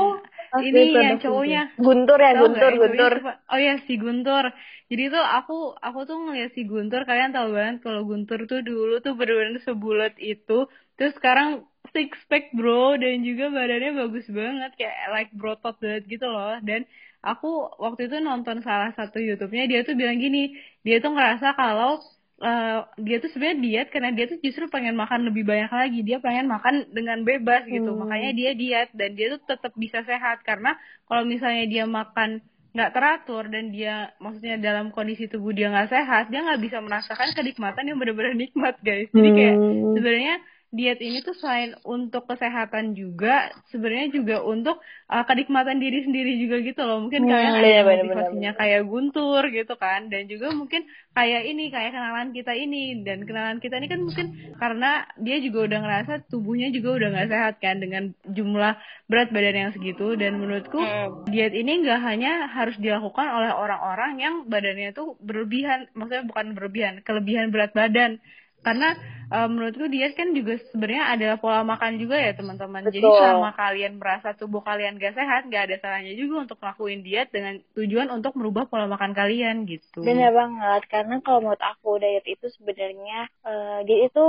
Oke, 0.49 0.65
ini 0.65 0.97
ada 0.97 1.13
yang 1.13 1.19
cowoknya 1.21 1.61
Guntur 1.77 2.17
ya, 2.17 2.31
Tahu 2.33 2.41
Guntur, 2.41 2.71
yang 2.73 2.81
Guntur. 2.81 3.13
Oh 3.53 3.59
ya 3.61 3.73
si 3.85 3.93
Guntur. 4.01 4.45
Jadi 4.89 5.03
tuh 5.13 5.21
aku 5.21 5.57
aku 5.77 5.99
tuh 6.09 6.17
ngeliat 6.25 6.49
si 6.57 6.65
Guntur 6.65 7.05
kalian 7.05 7.29
tahu 7.29 7.53
banget 7.53 7.85
kalau 7.85 8.01
Guntur 8.01 8.49
tuh 8.49 8.65
dulu 8.65 8.97
tuh 9.05 9.13
bener-bener 9.13 9.61
sebulat 9.61 10.17
itu. 10.17 10.65
Terus 10.97 11.13
sekarang 11.21 11.68
six 11.95 12.11
pack 12.29 12.53
bro 12.57 12.95
dan 13.01 13.25
juga 13.25 13.49
badannya 13.49 13.91
bagus 13.97 14.25
banget 14.29 14.71
kayak 14.79 14.97
like 15.15 15.31
brotot 15.33 15.75
banget 15.81 16.03
gitu 16.05 16.25
loh. 16.29 16.55
Dan 16.61 16.85
aku 17.25 17.47
waktu 17.83 18.07
itu 18.07 18.17
nonton 18.21 18.61
salah 18.61 18.91
satu 18.95 19.17
YouTube-nya 19.19 19.65
dia 19.71 19.79
tuh 19.87 19.95
bilang 19.97 20.17
gini, 20.21 20.53
dia 20.85 21.01
tuh 21.03 21.11
ngerasa 21.15 21.47
kalau 21.57 21.99
eh, 22.39 22.79
dia 23.05 23.17
tuh 23.23 23.29
sebenarnya 23.33 23.59
diet 23.65 23.87
karena 23.93 24.09
dia 24.15 24.25
tuh 24.31 24.39
justru 24.45 24.65
pengen 24.71 24.95
makan 24.95 25.27
lebih 25.27 25.43
banyak 25.47 25.71
lagi. 25.71 25.99
Dia 26.07 26.17
pengen 26.23 26.45
makan 26.47 26.75
dengan 26.93 27.23
bebas 27.25 27.65
gitu. 27.67 27.89
Hmm. 27.91 27.99
Makanya 28.05 28.31
dia 28.39 28.51
diet 28.55 28.89
dan 28.95 29.09
dia 29.17 29.27
tuh 29.35 29.41
tetap 29.49 29.73
bisa 29.75 29.99
sehat 30.05 30.43
karena 30.47 30.77
kalau 31.09 31.23
misalnya 31.27 31.65
dia 31.67 31.83
makan 31.89 32.39
nggak 32.69 32.93
teratur 32.93 33.49
dan 33.49 33.73
dia 33.73 34.13
maksudnya 34.21 34.61
dalam 34.61 34.93
kondisi 34.93 35.25
tubuh 35.25 35.51
dia 35.57 35.73
nggak 35.73 35.89
sehat, 35.89 36.23
dia 36.29 36.45
nggak 36.45 36.61
bisa 36.61 36.77
merasakan 36.85 37.33
kenikmatan 37.33 37.83
yang 37.89 37.97
benar-benar 37.97 38.37
nikmat 38.37 38.77
guys. 38.85 39.09
Jadi 39.09 39.29
kayak 39.33 39.55
Hmm. 39.57 39.97
sebenarnya 39.97 40.35
diet 40.77 40.99
ini 41.01 41.17
tuh 41.27 41.33
selain 41.41 41.73
untuk 41.81 42.29
kesehatan 42.29 42.85
juga 42.93 43.49
sebenarnya 43.71 44.07
juga 44.17 44.35
untuk 44.45 44.75
uh, 45.09 45.23
kenikmatan 45.29 45.77
diri 45.83 46.05
sendiri 46.05 46.31
juga 46.43 46.55
gitu 46.67 46.81
loh 46.85 46.97
mungkin 47.03 47.23
Hmm, 47.23 47.29
kalian 47.29 47.53
ada 47.57 47.71
yang 47.77 47.87
bener, 47.87 47.89
motivasinya 47.93 48.51
kayak 48.59 48.85
Guntur 48.89 49.43
gitu 49.49 49.73
kan 49.83 49.99
dan 50.13 50.29
juga 50.31 50.47
mungkin 50.53 50.81
kayak 51.17 51.41
ini 51.49 51.63
kayak 51.73 51.91
kenalan 51.95 52.29
kita 52.37 52.51
ini 52.53 52.77
dan 53.05 53.17
kenalan 53.27 53.57
kita 53.63 53.75
ini 53.81 53.87
kan 53.93 54.01
mungkin 54.07 54.27
karena 54.61 54.85
dia 55.25 55.37
juga 55.45 55.59
udah 55.67 55.79
ngerasa 55.83 56.11
tubuhnya 56.29 56.67
juga 56.75 56.89
udah 56.97 57.07
nggak 57.17 57.29
sehat 57.33 57.53
kan 57.63 57.75
dengan 57.83 58.03
jumlah 58.37 58.73
berat 59.09 59.29
badan 59.35 59.55
yang 59.61 59.71
segitu 59.75 60.03
dan 60.21 60.37
menurutku 60.37 60.79
Hmm. 60.79 61.29
diet 61.29 61.53
ini 61.53 61.71
nggak 61.85 61.99
hanya 62.07 62.29
harus 62.55 62.75
dilakukan 62.77 63.27
oleh 63.37 63.51
orang-orang 63.53 64.11
yang 64.17 64.35
badannya 64.49 64.89
tuh 64.97 65.13
berlebihan, 65.21 65.85
maksudnya 65.97 66.25
bukan 66.25 66.45
berlebihan, 66.57 66.93
kelebihan 67.05 67.47
berat 67.53 67.71
badan. 67.77 68.11
Karena 68.59 68.95
eh, 69.29 69.47
menurutku 69.47 69.87
diet 69.87 70.13
kan 70.19 70.35
juga 70.35 70.59
sebenarnya 70.73 71.03
adalah 71.15 71.37
pola 71.39 71.61
makan 71.63 71.95
juga 72.01 72.17
ya 72.19 72.31
teman-teman. 72.35 72.83
Jadi 72.89 73.07
selama 73.07 73.49
kalian 73.55 73.93
merasa 74.01 74.35
tubuh 74.35 74.61
kalian 74.65 74.99
gak 74.99 75.15
sehat, 75.15 75.47
gak 75.47 75.63
ada 75.69 75.75
salahnya 75.79 76.13
juga 76.15 76.49
untuk 76.49 76.57
ngelakuin 76.59 77.01
diet 77.05 77.29
dengan 77.31 77.61
tujuan 77.77 78.07
untuk 78.11 78.35
merubah 78.35 78.67
pola 78.67 78.85
makan 78.89 79.15
kalian 79.15 79.63
gitu. 79.69 80.03
Bener 80.03 80.31
banget, 80.33 80.81
karena 80.91 81.15
kalau 81.23 81.39
menurut 81.43 81.63
aku 81.63 81.99
diet 82.01 82.25
itu 82.27 82.45
sebenarnya 82.59 83.29
eh, 83.47 83.79
diet 83.87 84.11
itu 84.11 84.25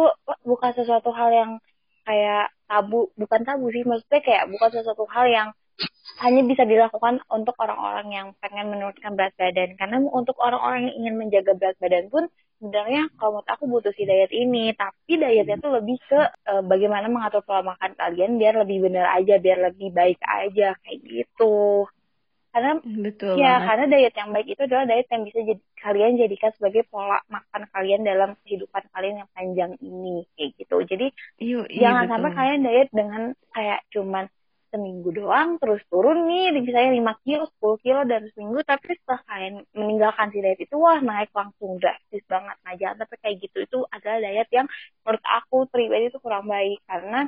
bukan 0.47 0.71
sesuatu 0.77 1.11
hal 1.11 1.31
yang 1.33 1.51
kayak 2.07 2.51
tabu, 2.67 3.13
bukan 3.19 3.41
tabu 3.45 3.69
sih, 3.71 3.83
maksudnya 3.85 4.21
kayak 4.25 4.45
bukan 4.51 4.69
sesuatu 4.73 5.05
hal 5.11 5.27
yang 5.31 5.49
hanya 6.21 6.43
bisa 6.45 6.65
dilakukan 6.69 7.15
untuk 7.33 7.57
orang-orang 7.57 8.09
yang 8.13 8.27
pengen 8.43 8.69
menurunkan 8.73 9.17
berat 9.17 9.35
badan. 9.41 9.71
Karena 9.81 9.97
untuk 10.13 10.37
orang-orang 10.37 10.89
yang 10.93 10.97
ingin 11.01 11.15
menjaga 11.17 11.53
berat 11.57 11.77
badan 11.81 12.07
pun 12.13 12.25
sebenarnya 12.61 13.09
kalau 13.17 13.41
menurut 13.41 13.49
aku 13.49 13.65
butuh 13.73 13.93
si 13.97 14.05
diet 14.05 14.33
ini. 14.35 14.77
Tapi 14.77 15.13
dietnya 15.17 15.57
tuh 15.65 15.73
lebih 15.81 15.97
ke 16.05 16.21
eh, 16.51 16.63
bagaimana 16.65 17.09
mengatur 17.09 17.41
pola 17.47 17.63
makan 17.65 17.97
kalian 17.97 18.37
biar 18.37 18.55
lebih 18.63 18.79
benar 18.85 19.07
aja, 19.17 19.35
biar 19.41 19.59
lebih 19.73 19.89
baik 19.97 20.21
aja 20.23 20.77
kayak 20.85 20.99
gitu. 21.09 21.89
karena 22.51 22.83
Betul 22.83 23.39
ya 23.39 23.63
banget. 23.63 23.63
karena 23.63 23.85
diet 23.95 24.15
yang 24.19 24.31
baik 24.35 24.49
itu 24.51 24.63
adalah 24.67 24.85
diet 24.91 25.09
yang 25.15 25.23
bisa 25.23 25.39
jadi 25.47 25.63
kalian 25.79 26.13
jadikan 26.19 26.51
sebagai 26.59 26.83
pola 26.91 27.19
makan 27.31 27.63
kalian 27.71 28.03
dalam 28.03 28.31
kehidupan 28.43 28.83
kalian 28.91 29.23
yang 29.23 29.31
panjang 29.31 29.73
ini 29.79 30.27
kayak 30.35 30.51
gitu 30.59 30.77
jadi 30.83 31.07
Iya, 31.39 31.61
iya 31.71 31.81
jangan 31.83 32.05
betul. 32.11 32.11
sampai 32.11 32.31
kalian 32.35 32.61
diet 32.67 32.89
dengan 32.91 33.23
kayak 33.55 33.81
cuman 33.95 34.25
seminggu 34.71 35.11
doang 35.11 35.59
terus 35.61 35.83
turun 35.91 36.25
nih 36.31 36.55
misalnya 36.63 36.95
5 37.15 37.25
kilo 37.27 37.45
10 37.59 37.85
kilo 37.85 38.01
dalam 38.07 38.27
seminggu 38.33 38.59
tapi 38.63 38.95
setelah 38.99 39.21
kalian 39.27 39.55
meninggalkan 39.75 40.27
si 40.33 40.39
diet 40.39 40.61
itu 40.63 40.77
wah 40.79 40.99
naik 41.03 41.31
langsung 41.35 41.77
drastis 41.83 42.25
banget. 42.31 42.57
Nah 42.65 42.75
jangan 42.79 42.97
sampai 43.05 43.19
kayak 43.23 43.37
gitu. 43.45 43.57
Itu 43.67 43.79
adalah 43.91 44.19
diet 44.23 44.49
yang 44.55 44.67
menurut 45.03 45.25
aku 45.27 45.57
pribadi 45.69 46.05
itu 46.09 46.19
kurang 46.23 46.47
baik 46.47 46.79
karena 46.87 47.27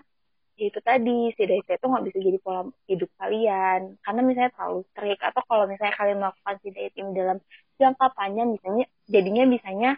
ya 0.59 0.64
itu 0.70 0.81
tadi 0.85 1.18
si 1.37 1.42
diet 1.50 1.66
itu 1.66 1.87
nggak 1.90 2.05
bisa 2.09 2.18
jadi 2.22 2.38
pola 2.38 2.62
hidup 2.87 3.11
kalian. 3.18 3.81
Karena 4.05 4.20
misalnya 4.22 4.50
terlalu 4.55 4.81
strict 4.94 5.22
atau 5.26 5.42
kalau 5.44 5.64
misalnya 5.66 5.94
kalian 5.98 6.18
melakukan 6.22 6.55
si 6.62 6.68
diet 6.70 6.94
ini 6.94 7.11
dalam 7.12 7.38
jangka 7.76 8.07
panjang 8.14 8.48
misalnya 8.55 8.87
jadinya 9.11 9.42
bisanya 9.50 9.90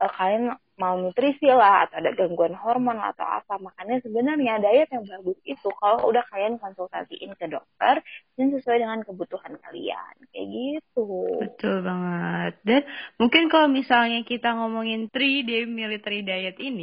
eh, 0.00 0.12
kalian 0.16 0.44
malnutrisi 0.82 1.46
lah 1.60 1.74
atau 1.86 1.96
ada 2.00 2.10
gangguan 2.18 2.54
hormon 2.62 2.98
atau 3.10 3.26
apa 3.38 3.54
makanya 3.66 3.96
sebenarnya 4.04 4.54
diet 4.64 4.88
yang 4.94 5.04
bagus 5.12 5.38
itu 5.52 5.68
kalau 5.80 6.00
udah 6.10 6.24
kalian 6.30 6.54
konsultasiin 6.62 7.32
ke 7.40 7.46
dokter 7.54 7.94
dan 8.36 8.46
sesuai 8.54 8.78
dengan 8.82 9.00
kebutuhan 9.06 9.54
kalian 9.64 10.14
kayak 10.32 10.46
gitu 10.54 11.06
Betul 11.40 11.74
banget. 11.88 12.50
Dan 12.68 12.80
mungkin 13.20 13.42
kalau 13.52 13.68
misalnya 13.78 14.18
kita 14.30 14.46
ngomongin 14.58 15.00
3 15.14 15.46
day 15.48 15.62
military 15.80 16.16
diet 16.28 16.56
ini, 16.58 16.82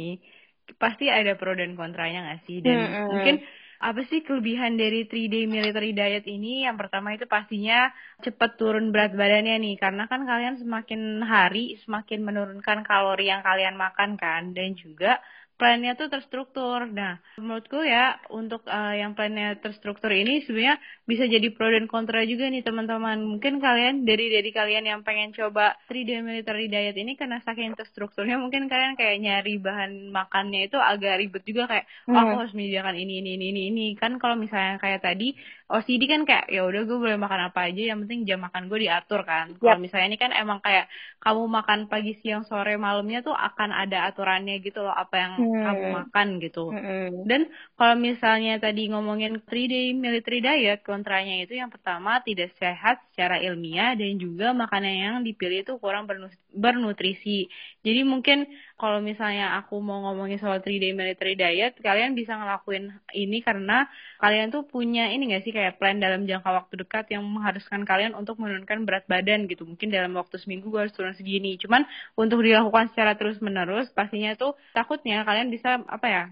pasti 0.82 1.04
ada 1.18 1.30
pro 1.38 1.52
dan 1.60 1.72
kontranya 1.80 2.18
nggak 2.24 2.40
sih? 2.48 2.56
Dan 2.66 2.78
Mm-mm. 2.78 3.06
mungkin 3.10 3.44
apa 3.80 4.00
sih 4.08 4.20
kelebihan 4.26 4.80
dari 4.80 5.04
3 5.04 5.28
day 5.28 5.44
military 5.44 5.92
diet 5.92 6.24
ini? 6.24 6.64
Yang 6.64 6.76
pertama 6.86 7.12
itu 7.16 7.28
pastinya 7.28 7.92
cepat 8.24 8.56
turun 8.56 8.88
berat 8.94 9.12
badannya 9.12 9.60
nih, 9.60 9.74
karena 9.76 10.08
kan 10.10 10.24
kalian 10.24 10.56
semakin 10.62 11.20
hari 11.20 11.76
semakin 11.84 12.20
menurunkan 12.24 12.84
kalori 12.88 13.28
yang 13.32 13.44
kalian 13.44 13.76
makan 13.76 14.16
kan, 14.16 14.56
dan 14.56 14.72
juga 14.76 15.20
plannya 15.58 15.90
tuh 16.00 16.08
terstruktur. 16.12 16.80
Nah, 16.98 17.12
menurutku 17.40 17.78
ya 17.94 17.98
untuk 18.38 18.60
eh, 18.68 18.92
yang 19.00 19.12
plannya 19.16 19.46
terstruktur 19.64 20.10
ini 20.20 20.32
sebenarnya 20.44 20.76
bisa 21.10 21.24
jadi 21.34 21.46
pro 21.54 21.66
dan 21.74 21.86
kontra 21.92 22.18
juga 22.30 22.44
nih 22.52 22.62
teman-teman. 22.66 23.18
Mungkin 23.30 23.54
kalian 23.64 23.94
dari 24.08 24.24
dari 24.34 24.50
kalian 24.58 24.84
yang 24.90 25.00
pengen 25.06 25.30
coba 25.38 25.62
3D 25.88 26.10
military 26.28 26.64
diet 26.72 26.96
ini 27.02 27.12
karena 27.20 27.36
saking 27.46 27.72
terstrukturnya 27.78 28.36
mungkin 28.42 28.62
kalian 28.72 28.94
kayak 29.00 29.16
nyari 29.24 29.50
bahan 29.66 29.90
makannya 30.16 30.58
itu 30.68 30.76
agak 30.90 31.12
ribet 31.20 31.42
juga 31.50 31.62
kayak 31.70 31.84
oh, 32.12 32.18
aku 32.22 32.32
Hmm. 32.32 32.38
harus 32.40 32.52
menyediakan 32.56 32.96
ini 33.02 33.12
ini 33.20 33.30
ini 33.36 33.44
ini 33.52 33.60
ini 33.70 33.82
kan 34.00 34.12
kalau 34.22 34.36
misalnya 34.44 34.76
kayak 34.82 35.00
tadi 35.06 35.24
OCD 35.74 36.02
kan 36.12 36.22
kayak 36.28 36.44
ya 36.54 36.60
udah 36.68 36.80
gue 36.88 36.98
boleh 37.04 37.18
makan 37.24 37.40
apa 37.50 37.58
aja 37.66 37.80
yang 37.90 37.98
penting 38.06 38.20
jam 38.28 38.38
makan 38.46 38.62
gue 38.70 38.78
diatur 38.86 39.20
kan. 39.30 39.46
Kalau 39.58 39.74
Yap. 39.74 39.82
misalnya 39.82 40.06
ini 40.10 40.18
kan 40.24 40.30
emang 40.42 40.58
kayak 40.66 40.84
kamu 41.22 41.42
makan 41.56 41.78
pagi 41.90 42.12
siang 42.22 42.42
sore 42.50 42.70
malamnya 42.86 43.18
tuh 43.26 43.34
akan 43.46 43.70
ada 43.82 43.96
aturannya 44.08 44.54
gitu 44.66 44.78
loh 44.86 44.94
apa 45.02 45.14
yang 45.22 45.32
Hmm. 45.36 45.62
kamu 45.66 45.84
makan 45.98 46.26
gitu. 46.44 46.60
Mm-mm. 46.70 47.26
Dan 47.28 47.40
kalau 47.78 47.94
misalnya 47.98 48.52
tadi 48.62 48.80
ngomongin 48.92 49.32
3-day 49.42 49.90
military 50.04 50.38
diet, 50.46 50.78
kontranya 50.86 51.34
itu 51.42 51.52
yang 51.60 51.70
pertama 51.74 52.22
tidak 52.22 52.54
sehat 52.60 53.02
secara 53.10 53.42
ilmiah 53.42 53.90
dan 53.98 54.14
juga 54.24 54.54
makanan 54.54 54.94
yang 55.04 55.16
dipilih 55.26 55.58
itu 55.66 55.72
kurang 55.82 56.06
bernu- 56.06 56.30
bernutrisi. 56.54 57.50
Jadi 57.86 58.00
mungkin 58.02 58.38
kalau 58.80 58.98
misalnya 58.98 59.44
aku 59.62 59.78
mau 59.78 60.02
ngomongin 60.10 60.42
soal 60.42 60.58
3-day 60.58 60.90
military 60.90 61.38
diet, 61.38 61.78
kalian 61.78 62.18
bisa 62.18 62.34
ngelakuin 62.34 62.84
ini 63.14 63.38
karena 63.46 63.86
kalian 64.18 64.50
tuh 64.50 64.66
punya 64.66 65.06
ini 65.14 65.22
nggak 65.30 65.42
sih 65.46 65.54
kayak 65.54 65.78
plan 65.78 66.02
dalam 66.02 66.26
jangka 66.26 66.50
waktu 66.58 66.74
dekat 66.82 67.04
yang 67.14 67.22
mengharuskan 67.22 67.86
kalian 67.86 68.12
untuk 68.18 68.42
menurunkan 68.42 68.82
berat 68.82 69.06
badan 69.06 69.46
gitu. 69.46 69.62
Mungkin 69.62 69.88
dalam 69.94 70.12
waktu 70.18 70.34
seminggu 70.42 70.66
gue 70.72 70.80
harus 70.82 70.94
turun 70.98 71.14
segini. 71.14 71.54
Cuman 71.62 71.86
untuk 72.18 72.42
dilakukan 72.42 72.90
secara 72.90 73.14
terus-menerus, 73.14 73.86
pastinya 73.94 74.34
tuh 74.34 74.58
takutnya 74.74 75.22
kalian 75.22 75.48
bisa 75.54 75.78
apa 75.86 76.06
ya 76.10 76.22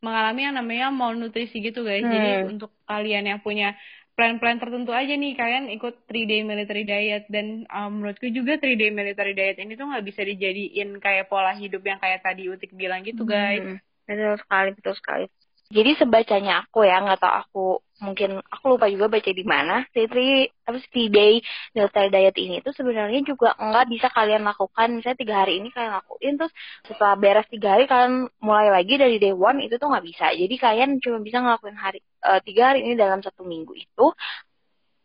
mengalami 0.00 0.48
yang 0.48 0.56
namanya 0.56 0.86
malnutrisi 0.88 1.60
gitu 1.60 1.84
guys. 1.84 2.08
Jadi 2.08 2.40
Hmm. 2.40 2.56
untuk 2.56 2.70
kalian 2.88 3.24
yang 3.28 3.40
punya 3.44 3.76
plan-plan 4.14 4.60
tertentu 4.60 4.92
aja 4.92 5.16
nih 5.16 5.32
kalian 5.32 5.72
ikut 5.72 6.04
3-day 6.04 6.44
military 6.44 6.84
diet 6.84 7.24
dan 7.32 7.64
um, 7.72 8.00
menurutku 8.00 8.28
juga 8.28 8.60
3-day 8.60 8.90
military 8.92 9.32
diet 9.32 9.56
ini 9.56 9.74
tuh 9.78 9.88
nggak 9.88 10.04
bisa 10.04 10.20
dijadiin 10.22 11.00
kayak 11.00 11.30
pola 11.32 11.56
hidup 11.56 11.80
yang 11.80 11.98
kayak 12.02 12.20
tadi 12.20 12.50
Utik 12.52 12.76
bilang 12.76 13.00
gitu 13.02 13.24
guys. 13.24 13.64
Hmm, 13.64 13.80
betul 14.04 14.34
sekali, 14.42 14.68
betul 14.76 14.94
sekali. 14.98 15.24
Jadi 15.70 15.90
sebacanya 16.02 16.66
aku 16.66 16.82
ya, 16.82 16.98
nggak 16.98 17.20
tahu 17.22 17.34
aku 17.42 17.64
mungkin 18.02 18.42
aku 18.42 18.64
lupa 18.74 18.90
juga 18.90 19.06
baca 19.06 19.30
di 19.30 19.44
mana. 19.46 19.86
Three 19.94 20.50
apa 20.66 20.78
sih 20.90 21.06
day 21.14 21.38
military 21.76 22.08
diet 22.10 22.36
ini 22.42 22.58
tuh 22.64 22.74
sebenarnya 22.74 23.20
juga 23.22 23.54
nggak 23.54 23.86
bisa 23.86 24.10
kalian 24.10 24.42
lakukan. 24.42 24.98
Misalnya 24.98 25.18
tiga 25.22 25.34
hari 25.46 25.62
ini 25.62 25.70
kalian 25.70 25.94
lakuin, 26.02 26.32
terus 26.42 26.52
setelah 26.90 27.14
beres 27.14 27.46
tiga 27.46 27.78
hari 27.78 27.86
kalian 27.86 28.26
mulai 28.42 28.68
lagi 28.74 28.98
dari 28.98 29.22
day 29.22 29.30
one 29.30 29.62
itu 29.62 29.78
tuh 29.78 29.86
nggak 29.94 30.06
bisa. 30.10 30.26
Jadi 30.34 30.54
kalian 30.58 30.90
cuma 30.98 31.18
bisa 31.22 31.38
ngelakuin 31.38 31.78
hari 31.78 32.02
eh, 32.02 32.40
tiga 32.42 32.62
hari 32.74 32.78
ini 32.90 32.94
dalam 32.98 33.22
satu 33.22 33.46
minggu 33.46 33.70
itu 33.78 34.06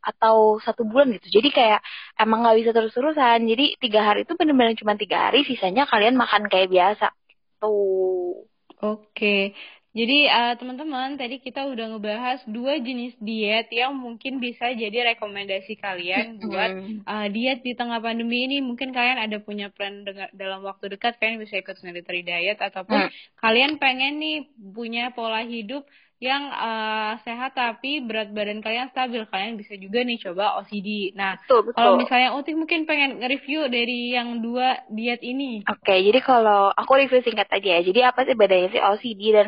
atau 0.05 0.61
satu 0.65 0.81
bulan 0.85 1.13
gitu. 1.17 1.41
Jadi 1.41 1.49
kayak 1.53 1.79
emang 2.17 2.41
nggak 2.41 2.57
bisa 2.61 2.69
terus-terusan. 2.73 3.45
Jadi 3.45 3.77
tiga 3.81 4.01
hari 4.01 4.25
itu 4.25 4.33
benar-benar 4.33 4.73
cuma 4.81 4.93
tiga 4.97 5.29
hari, 5.29 5.45
sisanya 5.45 5.85
kalian 5.89 6.17
makan 6.17 6.49
kayak 6.49 6.69
biasa. 6.73 7.13
Tuh. 7.61 8.49
Oke, 8.85 9.55
jadi 9.95 10.17
eh, 10.27 10.53
teman-teman 10.59 11.15
tadi 11.15 11.39
kita 11.39 11.71
udah 11.71 11.95
ngebahas 11.95 12.43
dua 12.51 12.75
jenis 12.83 13.15
diet 13.23 13.71
yang 13.71 13.95
mungkin 13.95 14.43
bisa 14.43 14.75
jadi 14.75 15.15
rekomendasi 15.15 15.79
kalian 15.79 16.43
buat 16.43 16.71
eh, 17.07 17.27
diet 17.31 17.63
di 17.63 17.71
tengah 17.79 18.03
pandemi 18.03 18.43
ini. 18.43 18.59
Mungkin 18.59 18.91
kalian 18.91 19.23
ada 19.23 19.39
punya 19.39 19.71
plan 19.71 20.03
dengan, 20.03 20.27
dalam 20.35 20.67
waktu 20.67 20.99
dekat 20.99 21.15
kalian 21.15 21.39
bisa 21.39 21.63
ikut 21.63 21.79
military 21.79 22.27
diet 22.27 22.59
ataupun 22.59 23.07
Hmm. 23.07 23.11
kalian 23.39 23.79
pengen 23.79 24.19
nih 24.19 24.37
punya 24.75 25.15
pola 25.15 25.47
hidup 25.47 25.87
yang 26.19 26.47
eh, 26.47 27.11
sehat 27.23 27.55
tapi 27.55 28.03
berat 28.03 28.35
badan 28.35 28.59
kalian 28.59 28.91
stabil. 28.91 29.23
Kalian 29.31 29.55
bisa 29.55 29.79
juga 29.79 30.03
nih 30.03 30.19
coba 30.19 30.59
OCD. 30.59 31.15
Nah, 31.15 31.39
Betul, 31.43 31.71
betul. 31.71 31.75
kalau 31.75 31.91
misalnya 31.95 32.29
Utik 32.35 32.55
mungkin 32.59 32.83
pengen 32.83 33.23
nge-review 33.23 33.71
dari 33.71 34.11
yang 34.11 34.43
dua 34.43 34.79
diet 34.91 35.23
ini. 35.23 35.63
Oke, 35.67 35.95
jadi 36.03 36.19
kalau 36.19 36.71
aku 36.75 36.91
review 36.99 37.23
singkat 37.23 37.47
aja 37.47 37.79
ya. 37.79 37.81
Jadi 37.83 37.99
apa 38.03 38.27
sih 38.27 38.35
bedanya 38.35 38.67
sih 38.75 38.79
OCD 38.83 39.21
dan 39.31 39.47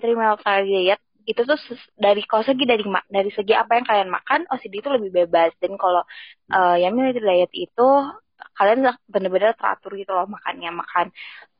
Military 0.00 0.64
Diet? 0.68 1.00
Itu 1.22 1.40
tuh 1.46 1.58
dari 1.94 2.22
kalau 2.26 2.42
segi 2.42 2.64
dari 2.66 2.82
dari 3.06 3.30
segi 3.30 3.52
apa 3.54 3.78
yang 3.78 3.86
kalian 3.86 4.10
makan, 4.10 4.40
OCD 4.50 4.74
itu 4.82 4.90
lebih 4.90 5.10
bebas. 5.14 5.54
Dan 5.62 5.78
kalau 5.78 6.02
eh, 6.50 6.76
yang 6.82 6.92
military 6.98 7.46
diet 7.46 7.52
itu 7.54 7.88
kalian 8.58 8.90
bener-bener 9.06 9.54
teratur 9.54 9.94
gitu 9.94 10.10
loh 10.16 10.26
makannya, 10.26 10.70
makan 10.74 11.06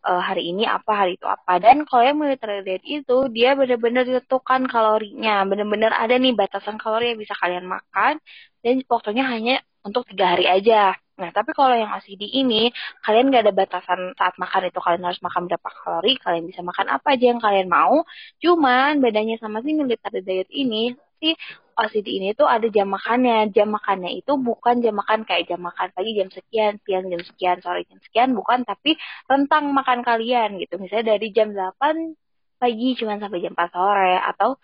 eh, 0.08 0.22
hari 0.28 0.42
ini 0.50 0.62
apa, 0.66 0.92
hari 1.06 1.12
itu 1.18 1.26
apa. 1.30 1.52
Dan 1.62 1.86
kalau 1.88 2.02
yang 2.08 2.18
military 2.18 2.60
diet 2.66 2.84
itu 2.86 3.14
dia 3.30 3.54
bener-bener 3.54 4.02
ditentukan 4.08 4.66
kalorinya, 4.66 5.46
bener-bener 5.50 5.92
ada 5.94 6.14
nih 6.18 6.32
batasan 6.34 6.76
kalori 6.82 7.14
yang 7.14 7.20
bisa 7.22 7.34
kalian 7.38 7.66
makan 7.70 8.18
dan 8.66 8.74
waktunya 8.90 9.24
hanya 9.30 9.54
untuk 9.86 10.02
tiga 10.10 10.34
hari 10.34 10.46
aja. 10.50 10.94
Nah, 11.20 11.28
tapi 11.36 11.52
kalau 11.52 11.76
yang 11.76 11.92
OCD 11.92 12.24
ini 12.24 12.72
kalian 13.04 13.28
gak 13.28 13.44
ada 13.44 13.52
batasan 13.52 14.16
saat 14.16 14.34
makan 14.40 14.72
itu 14.72 14.80
kalian 14.80 15.04
harus 15.04 15.20
makan 15.20 15.44
berapa 15.44 15.68
kalori, 15.68 16.16
kalian 16.16 16.44
bisa 16.48 16.64
makan 16.64 16.86
apa 16.88 17.06
aja 17.12 17.24
yang 17.32 17.40
kalian 17.40 17.68
mau. 17.68 18.00
Cuman 18.40 18.98
bedanya 19.04 19.36
sama 19.36 19.60
si 19.60 19.76
military 19.76 20.20
diet 20.24 20.48
ini, 20.48 20.96
si 21.20 21.36
OCD 21.76 22.08
ini 22.16 22.28
tuh 22.32 22.48
ada 22.48 22.64
jam 22.72 22.88
makannya. 22.88 23.52
Jam 23.52 23.68
makannya 23.76 24.10
itu 24.16 24.32
bukan 24.40 24.80
jam 24.84 24.94
makan 24.96 25.28
kayak 25.28 25.44
jam 25.52 25.60
makan 25.60 25.88
pagi 25.92 26.10
jam 26.16 26.28
sekian, 26.32 26.72
siang 26.84 27.04
jam 27.12 27.22
sekian, 27.28 27.56
sore 27.60 27.84
jam 27.84 27.98
sekian, 28.00 28.28
bukan, 28.32 28.64
tapi 28.64 28.96
rentang 29.28 29.68
makan 29.76 30.00
kalian 30.00 30.56
gitu. 30.60 30.80
Misalnya 30.80 31.16
dari 31.16 31.28
jam 31.36 31.52
8 31.52 32.16
pagi 32.56 32.94
cuman 32.94 33.18
sampai 33.18 33.38
jam 33.42 33.52
4 33.58 33.68
sore 33.74 34.14
atau 34.22 34.56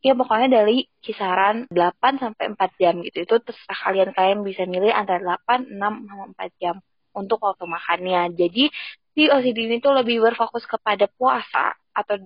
ya 0.00 0.12
pokoknya 0.16 0.48
dari 0.60 0.88
kisaran 1.04 1.68
8 1.68 2.22
sampai 2.22 2.44
4 2.56 2.80
jam 2.80 2.94
gitu. 3.04 3.18
Itu 3.24 3.34
terserah 3.44 3.78
kalian 3.84 4.10
kalian 4.16 4.40
bisa 4.44 4.64
milih 4.64 4.92
antara 4.92 5.20
8, 5.20 5.68
6 5.76 6.08
sama 6.08 6.24
4 6.36 6.50
jam 6.60 6.76
untuk 7.12 7.38
waktu 7.44 7.64
makannya. 7.68 8.32
Jadi 8.36 8.72
si 9.14 9.22
OCD 9.28 9.58
ini 9.68 9.76
tuh 9.84 9.92
lebih 9.96 10.24
berfokus 10.24 10.64
kepada 10.64 11.04
puasa 11.12 11.76
atau 11.92 12.16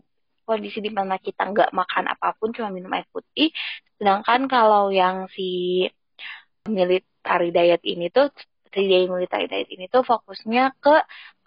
kondisi 0.45 0.79
di 0.85 0.93
mana 0.93 1.17
kita 1.17 1.49
nggak 1.51 1.71
makan 1.73 2.05
apa 2.13 2.37
pun 2.37 2.53
cuma 2.53 2.69
minum 2.71 2.93
air 2.93 3.09
putih. 3.11 3.51
Sedangkan 3.97 4.47
kalau 4.47 4.93
yang 4.93 5.27
si 5.33 5.83
military 6.69 7.51
diet 7.53 7.83
ini 7.85 8.13
tuh 8.13 8.29
three 8.69 9.09
military 9.09 9.49
diet 9.49 9.69
ini 9.73 9.89
tuh 9.89 10.05
fokusnya 10.05 10.77
ke 10.81 10.95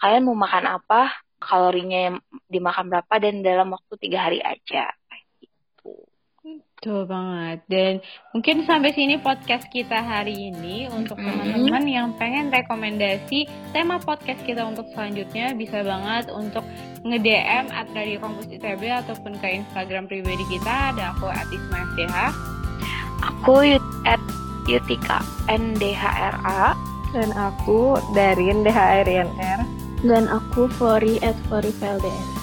kalian 0.01 0.25
mau 0.25 0.37
makan 0.37 0.65
apa, 0.81 1.13
kalorinya 1.37 2.17
dimakan 2.49 2.89
berapa 2.89 3.13
dan 3.21 3.45
dalam 3.45 3.69
waktu 3.69 3.93
tiga 4.01 4.25
hari 4.29 4.41
aja. 4.41 4.96
Betul 6.77 7.09
banget. 7.09 7.65
Dan 7.65 8.05
mungkin 8.37 8.61
sampai 8.61 8.93
sini 8.93 9.17
podcast 9.17 9.65
kita 9.73 9.97
hari 9.97 10.53
ini 10.53 10.85
untuk 10.93 11.17
teman-teman 11.17 11.81
yang 11.89 12.13
pengen 12.21 12.53
rekomendasi 12.53 13.49
tema 13.73 13.97
podcast 13.97 14.37
kita 14.45 14.61
untuk 14.61 14.85
selanjutnya 14.93 15.57
bisa 15.57 15.81
banget 15.81 16.29
untuk 16.29 16.61
nge-DM 17.01 17.73
at 17.73 17.89
Radio 17.97 18.21
Kampus 18.21 18.53
ITB 18.53 18.93
ataupun 18.93 19.41
ke 19.41 19.57
Instagram 19.57 20.05
pribadi 20.05 20.45
kita 20.53 20.93
ada 20.93 21.17
aku 21.17 21.25
at 21.33 21.49
Isma. 21.49 21.81
Aku 23.25 23.65
at 24.05 24.21
Yutika 24.69 25.25
NDHRA 25.49 26.77
Dan 27.09 27.33
aku 27.33 27.97
Darin 28.13 28.61
DHRINR. 28.61 29.65
Dan 30.05 30.29
aku 30.29 30.69
Fori 30.77 31.17
at 31.25 31.33
Fori 31.49 31.73
VLDS. 31.81 32.36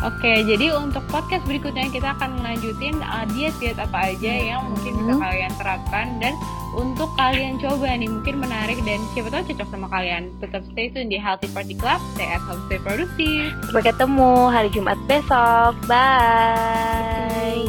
Oke, 0.00 0.48
jadi 0.48 0.72
untuk 0.72 1.04
podcast 1.12 1.44
berikutnya 1.44 1.92
kita 1.92 2.16
akan 2.16 2.40
melanjutin 2.40 2.96
uh, 3.04 3.28
diet-diet 3.28 3.76
apa 3.76 4.16
aja 4.16 4.32
yang 4.32 4.64
mungkin 4.72 4.96
bisa 4.96 5.12
Hmm. 5.12 5.20
kalian 5.20 5.52
terapkan 5.60 6.06
dan 6.24 6.32
untuk 6.72 7.10
kalian 7.18 7.58
coba 7.60 7.92
nih 7.92 8.08
mungkin 8.08 8.40
menarik 8.40 8.80
dan 8.86 8.96
siapa 9.12 9.28
tahu 9.28 9.42
cocok 9.52 9.68
sama 9.68 9.92
kalian. 9.92 10.32
Tetap 10.40 10.64
stay 10.72 10.88
tune 10.88 11.12
di 11.12 11.20
Healthy 11.20 11.52
Party 11.52 11.74
Club, 11.76 12.00
stay 12.16 12.32
at 12.32 12.40
home, 12.48 12.64
stay 12.64 12.80
produktif. 12.80 13.52
Sampai 13.68 13.84
ketemu 13.84 14.30
hari 14.48 14.72
Jumat 14.72 14.96
besok. 15.04 15.76
Bye. 15.84 17.68